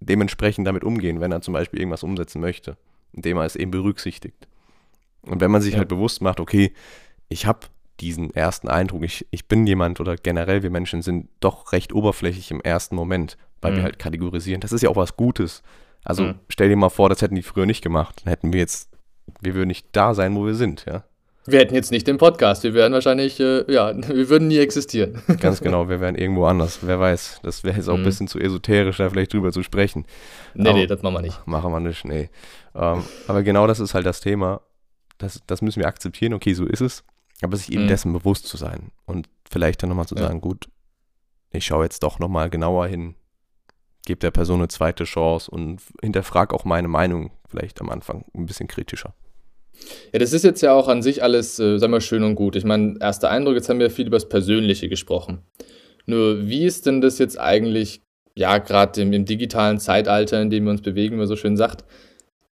dementsprechend 0.00 0.66
damit 0.66 0.84
umgehen, 0.84 1.20
wenn 1.20 1.32
er 1.32 1.40
zum 1.40 1.54
Beispiel 1.54 1.80
irgendwas 1.80 2.02
umsetzen 2.02 2.40
möchte, 2.40 2.76
indem 3.12 3.38
er 3.38 3.44
es 3.44 3.56
eben 3.56 3.70
berücksichtigt. 3.70 4.46
Und 5.22 5.40
wenn 5.40 5.50
man 5.50 5.62
sich 5.62 5.72
ja. 5.72 5.78
halt 5.78 5.88
bewusst 5.88 6.20
macht, 6.20 6.40
okay, 6.40 6.72
ich 7.28 7.46
habe 7.46 7.60
diesen 8.00 8.32
ersten 8.34 8.68
Eindruck. 8.68 9.02
Ich, 9.04 9.26
ich 9.30 9.48
bin 9.48 9.66
jemand 9.66 10.00
oder 10.00 10.16
generell 10.16 10.62
wir 10.62 10.70
Menschen 10.70 11.02
sind 11.02 11.28
doch 11.40 11.72
recht 11.72 11.92
oberflächlich 11.92 12.50
im 12.50 12.60
ersten 12.60 12.94
Moment, 12.94 13.36
weil 13.60 13.72
mhm. 13.72 13.76
wir 13.76 13.82
halt 13.84 13.98
kategorisieren. 13.98 14.60
Das 14.60 14.72
ist 14.72 14.82
ja 14.82 14.88
auch 14.88 14.96
was 14.96 15.16
Gutes. 15.16 15.62
Also 16.04 16.24
mhm. 16.24 16.34
stell 16.48 16.68
dir 16.68 16.76
mal 16.76 16.90
vor, 16.90 17.08
das 17.08 17.22
hätten 17.22 17.34
die 17.34 17.42
früher 17.42 17.66
nicht 17.66 17.82
gemacht. 17.82 18.22
Dann 18.22 18.30
hätten 18.30 18.52
wir 18.52 18.60
jetzt, 18.60 18.90
wir 19.40 19.54
würden 19.54 19.68
nicht 19.68 19.88
da 19.92 20.14
sein, 20.14 20.34
wo 20.36 20.46
wir 20.46 20.54
sind, 20.54 20.84
ja. 20.86 21.04
Wir 21.50 21.60
hätten 21.60 21.74
jetzt 21.74 21.90
nicht 21.90 22.06
den 22.06 22.18
Podcast, 22.18 22.62
wir 22.62 22.74
wären 22.74 22.92
wahrscheinlich, 22.92 23.40
äh, 23.40 23.64
ja, 23.72 23.94
wir 24.08 24.28
würden 24.28 24.48
nie 24.48 24.58
existieren. 24.58 25.22
Ganz 25.40 25.60
genau, 25.60 25.88
wir 25.88 25.98
wären 25.98 26.14
irgendwo 26.14 26.44
anders. 26.44 26.80
Wer 26.82 27.00
weiß, 27.00 27.40
das 27.42 27.64
wäre 27.64 27.76
jetzt 27.76 27.88
auch 27.88 27.94
mhm. 27.94 28.02
ein 28.02 28.04
bisschen 28.04 28.28
zu 28.28 28.38
esoterisch, 28.38 28.98
da 28.98 29.08
vielleicht 29.08 29.32
drüber 29.32 29.50
zu 29.50 29.62
sprechen. 29.62 30.04
Nee, 30.52 30.68
aber, 30.68 30.78
nee, 30.78 30.86
das 30.86 31.02
machen 31.02 31.14
wir 31.14 31.22
nicht. 31.22 31.46
Machen 31.46 31.72
wir 31.72 31.80
nicht, 31.80 32.04
nee. 32.04 32.28
Ähm, 32.74 33.02
aber 33.26 33.42
genau 33.42 33.66
das 33.66 33.80
ist 33.80 33.94
halt 33.94 34.04
das 34.04 34.20
Thema. 34.20 34.60
Das, 35.16 35.40
das 35.46 35.62
müssen 35.62 35.80
wir 35.80 35.88
akzeptieren, 35.88 36.34
okay, 36.34 36.52
so 36.52 36.66
ist 36.66 36.82
es. 36.82 37.02
Aber 37.40 37.56
sich 37.56 37.72
eben 37.72 37.84
mhm. 37.84 37.88
dessen 37.88 38.12
bewusst 38.12 38.46
zu 38.46 38.58
sein 38.58 38.90
und 39.06 39.26
vielleicht 39.50 39.82
dann 39.82 39.88
nochmal 39.88 40.06
zu 40.06 40.16
ja. 40.16 40.22
sagen, 40.22 40.42
gut, 40.42 40.68
ich 41.50 41.64
schaue 41.64 41.84
jetzt 41.84 42.02
doch 42.02 42.18
nochmal 42.18 42.50
genauer 42.50 42.88
hin, 42.88 43.14
gebe 44.04 44.18
der 44.18 44.32
Person 44.32 44.58
eine 44.58 44.68
zweite 44.68 45.04
Chance 45.04 45.50
und 45.50 45.80
hinterfrage 46.02 46.54
auch 46.54 46.66
meine 46.66 46.88
Meinung 46.88 47.30
vielleicht 47.48 47.80
am 47.80 47.88
Anfang 47.88 48.26
ein 48.34 48.44
bisschen 48.44 48.68
kritischer. 48.68 49.14
Ja, 50.12 50.18
das 50.18 50.32
ist 50.32 50.44
jetzt 50.44 50.60
ja 50.62 50.72
auch 50.72 50.88
an 50.88 51.02
sich 51.02 51.22
alles, 51.22 51.58
äh, 51.58 51.78
sagen 51.78 51.92
wir, 51.92 52.00
schön 52.00 52.22
und 52.22 52.34
gut. 52.34 52.56
Ich 52.56 52.64
meine, 52.64 52.96
erster 53.00 53.30
Eindruck, 53.30 53.54
jetzt 53.54 53.68
haben 53.68 53.80
wir 53.80 53.90
viel 53.90 54.06
über 54.06 54.16
das 54.16 54.28
Persönliche 54.28 54.88
gesprochen. 54.88 55.40
Nur, 56.06 56.48
wie 56.48 56.64
ist 56.64 56.86
denn 56.86 57.00
das 57.00 57.18
jetzt 57.18 57.38
eigentlich, 57.38 58.00
ja, 58.34 58.58
gerade 58.58 59.02
im, 59.02 59.12
im, 59.12 59.24
digitalen 59.24 59.78
Zeitalter, 59.78 60.40
in 60.40 60.50
dem 60.50 60.64
wir 60.64 60.70
uns 60.70 60.82
bewegen, 60.82 61.14
wie 61.14 61.18
man 61.18 61.26
so 61.26 61.36
schön 61.36 61.56
sagt, 61.56 61.84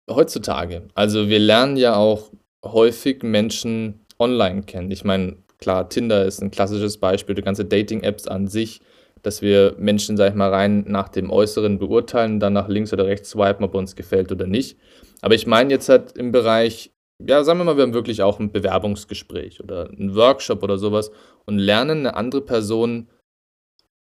heutzutage? 0.10 0.84
Also, 0.94 1.29
wir 1.29 1.39
lernen 1.39 1.77
ja 1.77 1.96
auch 1.96 2.32
häufig 2.63 3.24
Menschen 3.24 4.05
online 4.20 4.63
kennen. 4.63 4.91
Ich 4.91 5.03
meine, 5.03 5.38
klar, 5.60 5.88
Tinder 5.89 6.25
ist 6.25 6.41
ein 6.41 6.51
klassisches 6.51 6.98
Beispiel, 6.98 7.36
die 7.36 7.41
ganze 7.41 7.65
Dating-Apps 7.65 8.27
an 8.27 8.48
sich, 8.48 8.82
dass 9.22 9.41
wir 9.41 9.75
Menschen, 9.77 10.17
sag 10.17 10.29
ich 10.29 10.36
mal, 10.36 10.50
rein 10.50 10.84
nach 10.88 11.10
dem 11.10 11.32
Äußeren 11.32 11.79
beurteilen, 11.79 12.39
dann 12.39 12.53
nach 12.53 12.67
links 12.67 12.94
oder 12.94 13.08
rechts 13.08 13.32
swipen, 13.32 13.63
ob 13.63 13.74
uns 13.74 13.96
gefällt 13.96 14.32
oder 14.32 14.48
nicht. 14.48 14.77
Aber 15.22 15.34
ich 15.34 15.48
meine 15.48 15.72
jetzt 15.72 15.89
halt 15.89 16.17
im 16.17 16.32
Bereich, 16.32 16.91
ja, 17.24 17.43
sagen 17.43 17.60
wir 17.60 17.63
mal, 17.63 17.77
wir 17.77 17.84
haben 17.84 17.93
wirklich 17.93 18.22
auch 18.22 18.39
ein 18.39 18.51
Bewerbungsgespräch 18.51 19.63
oder 19.63 19.89
einen 19.89 20.15
Workshop 20.15 20.63
oder 20.63 20.77
sowas 20.77 21.12
und 21.45 21.60
lernen 21.60 22.00
eine 22.00 22.15
andere 22.15 22.41
Person 22.41 23.07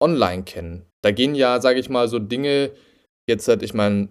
online 0.01 0.44
kennen. 0.44 0.86
Da 1.01 1.12
gehen 1.12 1.36
ja, 1.36 1.62
sage 1.62 1.79
ich 1.79 1.89
mal, 1.89 2.08
so 2.08 2.20
Dinge, 2.20 2.72
jetzt 3.27 3.48
halt, 3.48 3.63
ich 3.63 3.74
meine, 3.74 4.10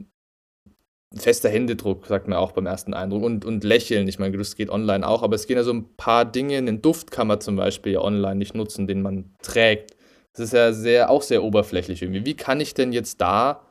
fester 1.15 1.49
Händedruck, 1.49 2.07
sagt 2.07 2.29
man 2.29 2.39
auch 2.39 2.53
beim 2.53 2.67
ersten 2.67 2.95
Eindruck. 2.95 3.23
Und, 3.23 3.45
und 3.45 3.65
Lächeln, 3.65 4.09
ich 4.09 4.19
meine, 4.19 4.37
das 4.37 4.57
geht 4.57 4.71
online 4.71 5.07
auch, 5.07 5.23
aber 5.23 5.35
es 5.35 5.47
gehen 5.47 5.57
ja 5.57 5.65
so 5.65 5.73
ein 5.73 5.97
paar 5.97 6.25
Dinge, 6.25 6.57
eine 6.57 6.79
Duftkammer 6.79 7.41
zum 7.41 7.57
Beispiel 7.57 7.93
ja 7.95 8.01
online 8.01 8.37
nicht 8.37 8.55
nutzen, 8.55 8.87
den 8.87 9.03
man 9.03 9.35
trägt. 9.43 9.97
Das 10.33 10.45
ist 10.47 10.53
ja 10.53 10.73
sehr, 10.73 11.11
auch 11.11 11.23
sehr 11.23 11.43
oberflächlich 11.43 12.03
irgendwie. 12.03 12.25
Wie 12.25 12.37
kann 12.37 12.61
ich 12.61 12.75
denn 12.75 12.93
jetzt 12.93 13.21
da 13.21 13.67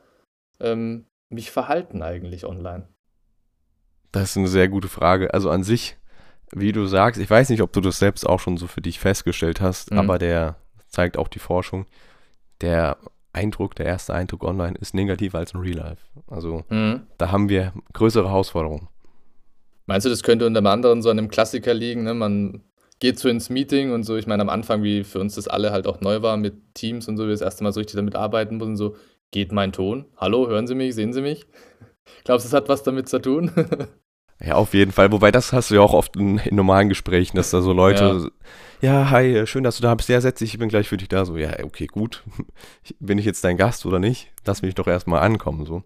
ähm, 0.60 1.06
mich 1.30 1.50
verhalten 1.50 2.02
eigentlich 2.02 2.44
online? 2.44 2.88
Das 4.12 4.30
ist 4.30 4.36
eine 4.36 4.48
sehr 4.48 4.68
gute 4.68 4.88
Frage. 4.88 5.32
Also 5.34 5.50
an 5.50 5.62
sich, 5.62 5.96
wie 6.52 6.72
du 6.72 6.86
sagst, 6.86 7.20
ich 7.20 7.28
weiß 7.28 7.50
nicht, 7.50 7.62
ob 7.62 7.72
du 7.72 7.80
das 7.80 7.98
selbst 7.98 8.26
auch 8.26 8.40
schon 8.40 8.56
so 8.56 8.66
für 8.66 8.80
dich 8.80 8.98
festgestellt 8.98 9.60
hast, 9.60 9.90
mhm. 9.90 9.98
aber 9.98 10.18
der 10.18 10.56
zeigt 10.88 11.18
auch 11.18 11.28
die 11.28 11.38
Forschung, 11.38 11.86
der 12.60 12.96
Eindruck, 13.32 13.74
der 13.74 13.86
erste 13.86 14.14
Eindruck 14.14 14.42
online 14.42 14.76
ist 14.78 14.94
negativer 14.94 15.38
als 15.38 15.52
in 15.52 15.60
Real 15.60 15.76
Life. 15.76 16.02
Also 16.26 16.64
mhm. 16.70 17.02
da 17.18 17.30
haben 17.30 17.48
wir 17.48 17.72
größere 17.92 18.28
Herausforderungen. 18.28 18.88
Meinst 19.86 20.04
du, 20.04 20.10
das 20.10 20.22
könnte 20.22 20.46
unter 20.46 20.64
anderem 20.64 21.02
so 21.02 21.10
einem 21.10 21.28
Klassiker 21.28 21.72
liegen? 21.72 22.04
Ne? 22.04 22.14
Man 22.14 22.62
geht 22.98 23.18
so 23.18 23.28
ins 23.28 23.48
Meeting 23.48 23.92
und 23.92 24.02
so. 24.02 24.16
Ich 24.16 24.26
meine, 24.26 24.42
am 24.42 24.48
Anfang, 24.48 24.82
wie 24.82 25.04
für 25.04 25.20
uns 25.20 25.36
das 25.36 25.48
alle 25.48 25.70
halt 25.70 25.86
auch 25.86 26.00
neu 26.00 26.22
war 26.22 26.36
mit 26.36 26.74
Teams 26.74 27.08
und 27.08 27.16
so, 27.16 27.24
wir 27.24 27.30
das 27.30 27.40
erste 27.40 27.64
Mal 27.64 27.72
so 27.72 27.80
richtig 27.80 27.96
damit 27.96 28.16
arbeiten 28.16 28.56
mussten, 28.56 28.76
so, 28.76 28.96
geht 29.30 29.52
mein 29.52 29.72
Ton? 29.72 30.06
Hallo, 30.16 30.48
hören 30.48 30.66
Sie 30.66 30.74
mich? 30.74 30.94
Sehen 30.94 31.12
Sie 31.12 31.20
mich? 31.20 31.46
Glaubst 32.24 32.44
du, 32.44 32.48
es 32.48 32.54
hat 32.54 32.68
was 32.68 32.82
damit 32.82 33.08
zu 33.08 33.20
tun? 33.20 33.52
Ja, 34.40 34.54
auf 34.54 34.72
jeden 34.72 34.92
Fall. 34.92 35.10
Wobei 35.10 35.32
das 35.32 35.52
hast 35.52 35.70
du 35.70 35.74
ja 35.74 35.80
auch 35.80 35.94
oft 35.94 36.14
in, 36.16 36.38
in 36.38 36.54
normalen 36.54 36.88
Gesprächen, 36.88 37.36
dass 37.36 37.50
da 37.50 37.60
so 37.60 37.72
Leute, 37.72 38.30
ja. 38.80 38.92
ja. 39.02 39.10
hi, 39.10 39.46
schön, 39.46 39.64
dass 39.64 39.78
du 39.78 39.82
da 39.82 39.94
bist. 39.94 40.08
Ja, 40.08 40.20
setz 40.20 40.38
dich, 40.38 40.54
ich 40.54 40.60
bin 40.60 40.68
gleich 40.68 40.88
für 40.88 40.96
dich 40.96 41.08
da. 41.08 41.24
So, 41.24 41.36
ja, 41.36 41.50
okay, 41.64 41.86
gut. 41.86 42.22
Bin 43.00 43.18
ich 43.18 43.24
jetzt 43.24 43.42
dein 43.42 43.56
Gast 43.56 43.84
oder 43.84 43.98
nicht? 43.98 44.30
Lass 44.46 44.62
mich 44.62 44.76
doch 44.76 44.86
erstmal 44.86 45.22
ankommen. 45.22 45.66
So. 45.66 45.82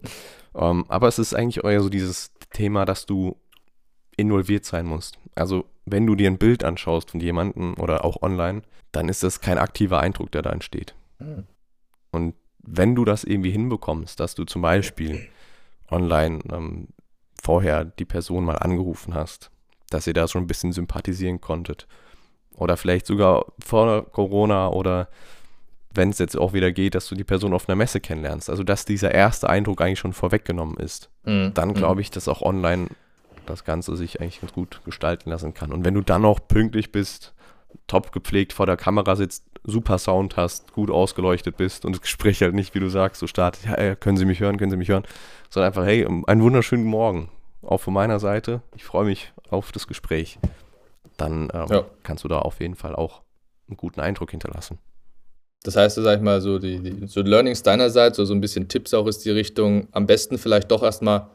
Um, 0.53 0.81
ähm, 0.81 0.85
aber 0.87 1.07
es 1.07 1.17
ist 1.17 1.33
eigentlich 1.33 1.63
eher 1.63 1.81
so 1.81 1.89
dieses 1.89 2.31
Thema, 2.51 2.85
dass 2.85 3.07
du 3.07 3.37
involviert 4.17 4.65
sein 4.65 4.85
musst. 4.85 5.17
Also, 5.33 5.65
wenn 5.85 6.05
du 6.05 6.15
dir 6.15 6.29
ein 6.29 6.37
Bild 6.37 6.63
anschaust 6.63 7.09
von 7.09 7.19
jemandem 7.19 7.73
oder 7.79 8.05
auch 8.05 8.21
online, 8.21 8.61
dann 8.91 9.09
ist 9.09 9.23
das 9.23 9.41
kein 9.41 9.57
aktiver 9.57 9.99
Eindruck, 9.99 10.31
der 10.31 10.43
da 10.43 10.51
entsteht. 10.51 10.93
Mhm. 11.17 11.45
Und 12.11 12.35
wenn 12.59 12.93
du 12.93 13.03
das 13.03 13.23
irgendwie 13.23 13.49
hinbekommst, 13.49 14.19
dass 14.19 14.35
du 14.35 14.45
zum 14.45 14.61
Beispiel 14.61 15.27
online 15.89 16.39
ähm, 16.51 16.87
vorher 17.41 17.85
die 17.85 18.05
Person 18.05 18.45
mal 18.45 18.57
angerufen 18.57 19.13
hast, 19.13 19.51
dass 19.89 20.07
ihr 20.07 20.13
da 20.13 20.27
schon 20.27 20.43
ein 20.43 20.47
bisschen 20.47 20.71
sympathisieren 20.71 21.41
konntet. 21.41 21.87
Oder 22.55 22.77
vielleicht 22.77 23.05
sogar 23.05 23.45
vor 23.63 24.11
Corona 24.11 24.69
oder 24.69 25.09
wenn 25.93 26.09
es 26.09 26.19
jetzt 26.19 26.37
auch 26.37 26.53
wieder 26.53 26.71
geht, 26.71 26.95
dass 26.95 27.07
du 27.07 27.15
die 27.15 27.23
Person 27.23 27.53
auf 27.53 27.67
einer 27.67 27.75
Messe 27.75 27.99
kennenlernst. 27.99 28.49
Also 28.49 28.63
dass 28.63 28.85
dieser 28.85 29.13
erste 29.13 29.49
Eindruck 29.49 29.81
eigentlich 29.81 29.99
schon 29.99 30.13
vorweggenommen 30.13 30.77
ist. 30.77 31.09
Mhm. 31.23 31.51
Dann 31.53 31.69
mhm. 31.69 31.73
glaube 31.73 32.01
ich, 32.01 32.11
dass 32.11 32.27
auch 32.27 32.41
online 32.41 32.87
das 33.45 33.63
Ganze 33.63 33.95
sich 33.95 34.21
eigentlich 34.21 34.41
ganz 34.41 34.53
gut 34.53 34.81
gestalten 34.85 35.29
lassen 35.29 35.53
kann. 35.53 35.71
Und 35.71 35.85
wenn 35.85 35.93
du 35.93 36.01
dann 36.01 36.25
auch 36.25 36.39
pünktlich 36.47 36.91
bist, 36.91 37.32
top 37.87 38.11
gepflegt 38.11 38.53
vor 38.53 38.65
der 38.65 38.77
Kamera 38.77 39.15
sitzt, 39.15 39.45
super 39.63 39.97
Sound 39.97 40.35
hast, 40.37 40.73
gut 40.73 40.89
ausgeleuchtet 40.89 41.57
bist 41.57 41.85
und 41.85 41.93
das 41.93 42.01
Gespräch 42.01 42.41
halt 42.41 42.53
nicht, 42.53 42.75
wie 42.75 42.79
du 42.79 42.89
sagst, 42.89 43.19
so 43.19 43.27
startet, 43.27 43.65
ja, 43.65 43.95
können 43.95 44.17
Sie 44.17 44.25
mich 44.25 44.39
hören, 44.39 44.57
können 44.57 44.71
Sie 44.71 44.77
mich 44.77 44.89
hören, 44.89 45.03
sondern 45.49 45.67
einfach, 45.67 45.85
hey, 45.85 46.05
einen 46.05 46.41
wunderschönen 46.41 46.85
Morgen, 46.85 47.29
auch 47.61 47.79
von 47.79 47.93
meiner 47.93 48.19
Seite. 48.19 48.61
Ich 48.75 48.83
freue 48.83 49.05
mich 49.05 49.31
auf 49.49 49.71
das 49.71 49.87
Gespräch. 49.87 50.39
Dann 51.17 51.49
ähm, 51.53 51.67
ja. 51.69 51.85
kannst 52.03 52.23
du 52.23 52.27
da 52.27 52.39
auf 52.39 52.59
jeden 52.59 52.75
Fall 52.75 52.95
auch 52.95 53.21
einen 53.67 53.77
guten 53.77 54.01
Eindruck 54.01 54.31
hinterlassen. 54.31 54.79
Das 55.63 55.77
heißt, 55.77 55.95
sag 55.95 56.17
ich 56.17 56.23
mal, 56.23 56.41
so 56.41 56.59
die, 56.59 56.79
die 56.79 57.07
so 57.07 57.21
Learnings 57.21 57.63
deinerseits, 57.63 58.17
so, 58.17 58.25
so 58.25 58.33
ein 58.33 58.41
bisschen 58.41 58.67
Tipps 58.67 58.93
auch 58.93 59.07
ist 59.07 59.23
die 59.23 59.31
Richtung, 59.31 59.87
am 59.91 60.05
besten 60.05 60.37
vielleicht 60.37 60.69
doch 60.71 60.83
erstmal 60.83 61.29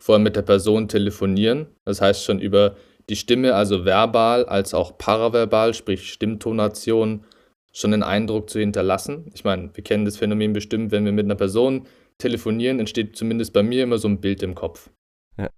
vorher 0.00 0.22
mit 0.22 0.34
der 0.34 0.42
Person 0.42 0.88
telefonieren. 0.88 1.66
Das 1.84 2.00
heißt 2.00 2.24
schon 2.24 2.40
über 2.40 2.74
die 3.08 3.16
Stimme, 3.16 3.54
also 3.54 3.84
verbal 3.84 4.44
als 4.44 4.74
auch 4.74 4.98
paraverbal, 4.98 5.74
sprich 5.74 6.12
Stimmtonation, 6.12 7.24
schon 7.72 7.92
einen 7.92 8.02
Eindruck 8.02 8.50
zu 8.50 8.58
hinterlassen. 8.58 9.30
Ich 9.34 9.44
meine, 9.44 9.70
wir 9.74 9.84
kennen 9.84 10.04
das 10.04 10.16
Phänomen 10.16 10.52
bestimmt, 10.52 10.90
wenn 10.90 11.04
wir 11.04 11.12
mit 11.12 11.24
einer 11.24 11.36
Person 11.36 11.86
telefonieren, 12.18 12.80
entsteht 12.80 13.16
zumindest 13.16 13.52
bei 13.52 13.62
mir 13.62 13.84
immer 13.84 13.98
so 13.98 14.08
ein 14.08 14.20
Bild 14.20 14.42
im 14.42 14.54
Kopf. 14.54 14.90
Ja. 15.36 15.50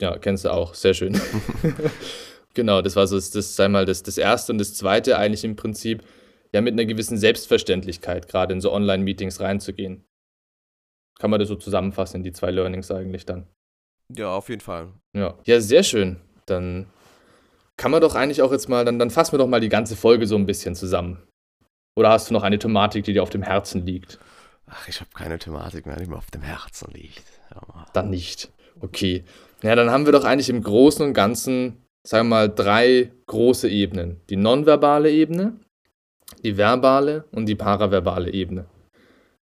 Ja, 0.00 0.18
kennst 0.18 0.44
du 0.44 0.52
auch. 0.52 0.74
Sehr 0.74 0.94
schön. 0.94 1.18
genau, 2.54 2.82
das 2.82 2.94
war 2.96 3.06
so 3.06 3.16
das, 3.16 3.30
das, 3.30 3.58
einmal 3.58 3.86
das, 3.86 4.02
das 4.02 4.18
erste 4.18 4.52
und 4.52 4.58
das 4.58 4.74
zweite 4.74 5.18
eigentlich 5.18 5.44
im 5.44 5.56
Prinzip, 5.56 6.04
ja, 6.52 6.60
mit 6.60 6.72
einer 6.72 6.84
gewissen 6.84 7.18
Selbstverständlichkeit 7.18 8.28
gerade 8.28 8.54
in 8.54 8.60
so 8.60 8.72
Online-Meetings 8.72 9.40
reinzugehen. 9.40 10.04
Kann 11.18 11.30
man 11.30 11.40
das 11.40 11.48
so 11.48 11.56
zusammenfassen 11.56 12.18
in 12.18 12.22
die 12.22 12.32
zwei 12.32 12.50
Learnings 12.50 12.90
eigentlich 12.90 13.26
dann? 13.26 13.48
Ja, 14.14 14.34
auf 14.34 14.48
jeden 14.48 14.60
Fall. 14.60 14.92
Ja, 15.14 15.38
ja 15.44 15.60
sehr 15.60 15.82
schön. 15.82 16.20
Dann 16.50 16.86
kann 17.76 17.90
man 17.90 18.00
doch 18.00 18.14
eigentlich 18.14 18.42
auch 18.42 18.52
jetzt 18.52 18.68
mal, 18.68 18.84
dann, 18.84 18.98
dann 18.98 19.10
fassen 19.10 19.32
wir 19.32 19.38
doch 19.38 19.46
mal 19.46 19.60
die 19.60 19.68
ganze 19.68 19.96
Folge 19.96 20.26
so 20.26 20.36
ein 20.36 20.46
bisschen 20.46 20.74
zusammen. 20.74 21.22
Oder 21.96 22.10
hast 22.10 22.30
du 22.30 22.34
noch 22.34 22.42
eine 22.42 22.58
Thematik, 22.58 23.04
die 23.04 23.12
dir 23.12 23.22
auf 23.22 23.30
dem 23.30 23.42
Herzen 23.42 23.84
liegt? 23.84 24.18
Ach, 24.70 24.88
ich 24.88 25.00
habe 25.00 25.10
keine 25.14 25.38
Thematik 25.38 25.86
mehr, 25.86 25.96
die 25.96 26.06
mir 26.06 26.16
auf 26.16 26.30
dem 26.30 26.42
Herzen 26.42 26.92
liegt. 26.92 27.24
Ja. 27.54 27.86
Dann 27.92 28.10
nicht. 28.10 28.50
Okay. 28.80 29.24
Ja, 29.62 29.74
dann 29.74 29.90
haben 29.90 30.04
wir 30.04 30.12
doch 30.12 30.24
eigentlich 30.24 30.50
im 30.50 30.62
Großen 30.62 31.04
und 31.04 31.14
Ganzen, 31.14 31.82
sagen 32.06 32.28
wir 32.28 32.36
mal, 32.36 32.48
drei 32.48 33.10
große 33.26 33.68
Ebenen. 33.68 34.20
Die 34.30 34.36
nonverbale 34.36 35.10
Ebene, 35.10 35.56
die 36.44 36.56
verbale 36.56 37.24
und 37.32 37.46
die 37.46 37.54
paraverbale 37.54 38.32
Ebene. 38.32 38.66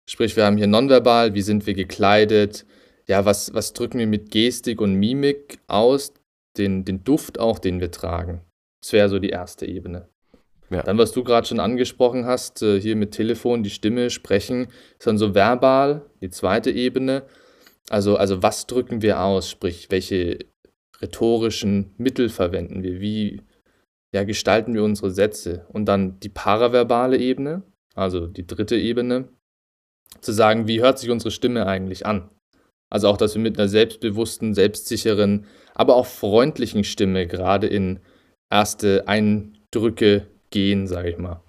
Sprich, 0.08 0.36
wir 0.36 0.44
haben 0.44 0.56
hier 0.56 0.66
nonverbal, 0.66 1.34
wie 1.34 1.42
sind 1.42 1.66
wir 1.66 1.74
gekleidet, 1.74 2.64
ja, 3.06 3.24
was, 3.24 3.52
was 3.54 3.72
drücken 3.72 3.98
wir 3.98 4.06
mit 4.06 4.30
Gestik 4.30 4.80
und 4.80 4.94
Mimik 4.94 5.58
aus, 5.66 6.12
den, 6.56 6.84
den 6.84 7.04
Duft 7.04 7.38
auch, 7.38 7.58
den 7.58 7.80
wir 7.80 7.90
tragen. 7.90 8.42
Das 8.82 8.92
wäre 8.92 9.08
so 9.08 9.18
die 9.18 9.30
erste 9.30 9.66
Ebene. 9.66 10.08
Ja. 10.70 10.82
Dann, 10.82 10.98
was 10.98 11.12
du 11.12 11.24
gerade 11.24 11.46
schon 11.46 11.60
angesprochen 11.60 12.26
hast, 12.26 12.62
äh, 12.62 12.80
hier 12.80 12.94
mit 12.96 13.12
Telefon, 13.12 13.62
die 13.62 13.70
Stimme, 13.70 14.08
Sprechen, 14.08 14.68
ist 14.98 15.06
dann 15.06 15.18
so 15.18 15.34
verbal, 15.34 16.06
die 16.20 16.30
zweite 16.30 16.70
Ebene. 16.70 17.24
Also, 17.88 18.16
also 18.16 18.42
was 18.42 18.66
drücken 18.66 19.02
wir 19.02 19.20
aus, 19.20 19.50
sprich, 19.50 19.90
welche 19.90 20.38
rhetorischen 21.00 21.94
Mittel 21.98 22.28
verwenden 22.28 22.82
wir, 22.82 23.00
wie 23.00 23.42
ja, 24.12 24.24
gestalten 24.24 24.74
wir 24.74 24.84
unsere 24.84 25.10
Sätze. 25.10 25.66
Und 25.72 25.86
dann 25.86 26.20
die 26.20 26.28
paraverbale 26.28 27.18
Ebene, 27.18 27.62
also 27.94 28.26
die 28.26 28.46
dritte 28.46 28.76
Ebene, 28.76 29.28
zu 30.20 30.32
sagen, 30.32 30.66
wie 30.66 30.80
hört 30.80 30.98
sich 30.98 31.10
unsere 31.10 31.30
Stimme 31.30 31.66
eigentlich 31.66 32.06
an. 32.06 32.28
Also 32.90 33.08
auch, 33.08 33.16
dass 33.16 33.34
wir 33.34 33.42
mit 33.42 33.58
einer 33.58 33.68
selbstbewussten, 33.68 34.54
selbstsicheren, 34.54 35.46
aber 35.74 35.94
auch 35.94 36.06
freundlichen 36.06 36.84
Stimme 36.84 37.26
gerade 37.26 37.66
in 37.66 38.00
erste 38.50 39.06
Eindrücke 39.06 40.26
gehen, 40.50 40.86
sage 40.86 41.10
ich 41.10 41.18
mal. 41.18 41.40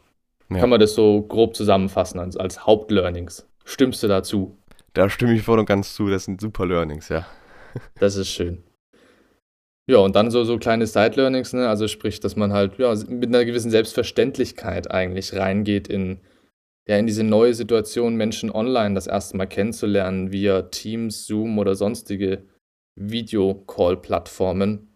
Ja. 0.50 0.60
Kann 0.60 0.70
man 0.70 0.80
das 0.80 0.94
so 0.94 1.22
grob 1.24 1.56
zusammenfassen 1.56 2.20
als, 2.20 2.38
als 2.38 2.66
Hauptlearnings? 2.66 3.48
Stimmst 3.66 4.04
du 4.04 4.08
dazu? 4.08 4.58
Da 4.94 5.10
stimme 5.10 5.34
ich 5.34 5.42
voll 5.42 5.60
und 5.60 5.66
ganz 5.66 5.96
zu, 5.96 6.10
das 6.10 6.26
sind 6.26 6.42
super 6.42 6.66
Learnings, 6.66 7.10
ja. 7.10 7.26
Das 8.00 8.18
ist 8.18 8.30
schön. 8.30 8.64
Ja, 9.88 9.98
und 9.98 10.16
dann 10.16 10.30
so, 10.30 10.44
so 10.44 10.58
kleine 10.58 10.88
Side-Learnings, 10.88 11.54
ne? 11.54 11.68
also 11.68 11.88
sprich, 11.88 12.20
dass 12.20 12.36
man 12.36 12.54
halt 12.54 12.78
ja, 12.78 12.94
mit 13.08 13.30
einer 13.30 13.46
gewissen 13.46 13.72
Selbstverständlichkeit 13.72 14.92
eigentlich 14.92 15.34
reingeht 15.34 15.88
in, 15.88 16.20
ja, 16.92 16.98
in 16.98 17.08
diese 17.08 17.24
neue 17.24 17.54
Situation, 17.54 18.18
Menschen 18.18 18.52
online 18.52 18.96
das 18.96 19.08
erste 19.08 19.38
Mal 19.38 19.46
kennenzulernen, 19.46 20.34
via 20.34 20.64
Teams, 20.64 21.26
Zoom 21.26 21.58
oder 21.58 21.74
sonstige 21.74 22.46
Videocall-Plattformen. 23.00 24.94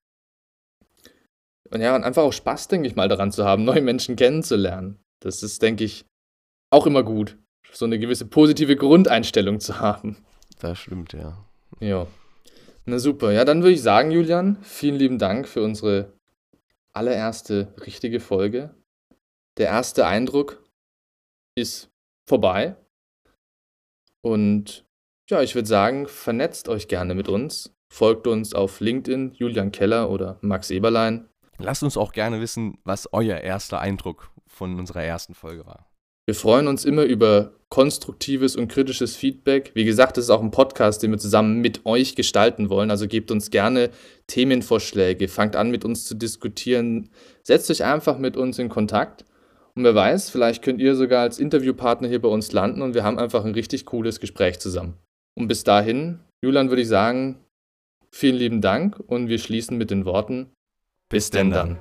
Und 1.71 1.79
ja, 1.79 1.95
und 1.95 2.03
einfach 2.03 2.23
auch 2.23 2.33
Spaß, 2.33 2.67
denke 2.67 2.89
ich 2.89 2.97
mal, 2.97 3.07
daran 3.07 3.31
zu 3.31 3.45
haben, 3.45 3.63
neue 3.63 3.81
Menschen 3.81 4.17
kennenzulernen. 4.17 4.99
Das 5.21 5.41
ist, 5.41 5.61
denke 5.61 5.85
ich, 5.85 6.05
auch 6.69 6.85
immer 6.85 7.01
gut, 7.01 7.37
so 7.71 7.85
eine 7.85 7.97
gewisse 7.97 8.25
positive 8.25 8.75
Grundeinstellung 8.75 9.61
zu 9.61 9.79
haben. 9.79 10.17
Das 10.59 10.77
stimmt, 10.77 11.13
ja. 11.13 11.45
Ja. 11.79 12.07
Na 12.83 12.99
super. 12.99 13.31
Ja, 13.31 13.45
dann 13.45 13.61
würde 13.61 13.73
ich 13.73 13.81
sagen, 13.81 14.11
Julian, 14.11 14.57
vielen 14.63 14.95
lieben 14.95 15.17
Dank 15.17 15.47
für 15.47 15.63
unsere 15.63 16.11
allererste 16.91 17.73
richtige 17.85 18.19
Folge. 18.19 18.75
Der 19.57 19.67
erste 19.67 20.05
Eindruck 20.05 20.64
ist 21.55 21.89
vorbei. 22.27 22.75
Und 24.21 24.85
ja, 25.29 25.41
ich 25.41 25.55
würde 25.55 25.67
sagen, 25.67 26.07
vernetzt 26.07 26.69
euch 26.69 26.87
gerne 26.87 27.15
mit 27.15 27.27
uns. 27.27 27.73
Folgt 27.91 28.27
uns 28.27 28.53
auf 28.53 28.79
LinkedIn, 28.79 29.33
Julian 29.33 29.71
Keller 29.71 30.09
oder 30.09 30.37
Max 30.41 30.69
Eberlein. 30.69 31.29
Lasst 31.57 31.83
uns 31.83 31.97
auch 31.97 32.11
gerne 32.11 32.41
wissen, 32.41 32.77
was 32.83 33.11
euer 33.13 33.37
erster 33.37 33.79
Eindruck 33.79 34.31
von 34.47 34.77
unserer 34.77 35.03
ersten 35.03 35.33
Folge 35.33 35.65
war. 35.65 35.89
Wir 36.27 36.35
freuen 36.35 36.67
uns 36.67 36.85
immer 36.85 37.03
über 37.03 37.53
konstruktives 37.69 38.55
und 38.55 38.67
kritisches 38.67 39.15
Feedback. 39.15 39.71
Wie 39.75 39.85
gesagt, 39.85 40.17
das 40.17 40.25
ist 40.25 40.29
auch 40.31 40.41
ein 40.41 40.49
Podcast, 40.49 41.03
den 41.03 41.11
wir 41.11 41.19
zusammen 41.19 41.61
mit 41.61 41.85
euch 41.85 42.15
gestalten 42.15 42.69
wollen. 42.69 42.89
Also 42.89 43.07
gebt 43.07 43.29
uns 43.29 43.51
gerne 43.51 43.91
Themenvorschläge, 44.27 45.27
fangt 45.27 45.55
an 45.55 45.69
mit 45.69 45.85
uns 45.85 46.05
zu 46.05 46.15
diskutieren, 46.15 47.09
setzt 47.43 47.69
euch 47.69 47.83
einfach 47.83 48.17
mit 48.17 48.37
uns 48.37 48.57
in 48.57 48.69
Kontakt. 48.69 49.25
Und 49.77 49.83
wer 49.83 49.93
weiß, 49.93 50.29
vielleicht 50.29 50.63
könnt 50.63 50.79
ihr 50.79 50.95
sogar 50.95 51.21
als 51.21 51.37
Interviewpartner 51.37 52.07
hier 52.07 52.21
bei 52.21 52.29
uns 52.29 52.53
landen 52.53 52.81
und 52.81 52.93
wir 52.93 53.03
haben 53.03 53.19
einfach 53.19 53.43
ein 53.43 53.51
richtig 53.51 53.85
cooles 53.85 54.21
Gespräch 54.21 54.59
zusammen. 54.59 54.93
Und 55.37 55.49
bis 55.49 55.65
dahin, 55.65 56.19
Julian, 56.41 56.69
würde 56.69 56.81
ich 56.81 56.87
sagen, 56.87 57.39
vielen 58.09 58.37
lieben 58.37 58.61
Dank 58.61 58.97
und 59.05 59.27
wir 59.27 59.37
schließen 59.37 59.77
mit 59.77 59.91
den 59.91 60.05
Worten, 60.05 60.49
bis, 61.09 61.29
denn 61.29 61.51
dann. 61.51 61.77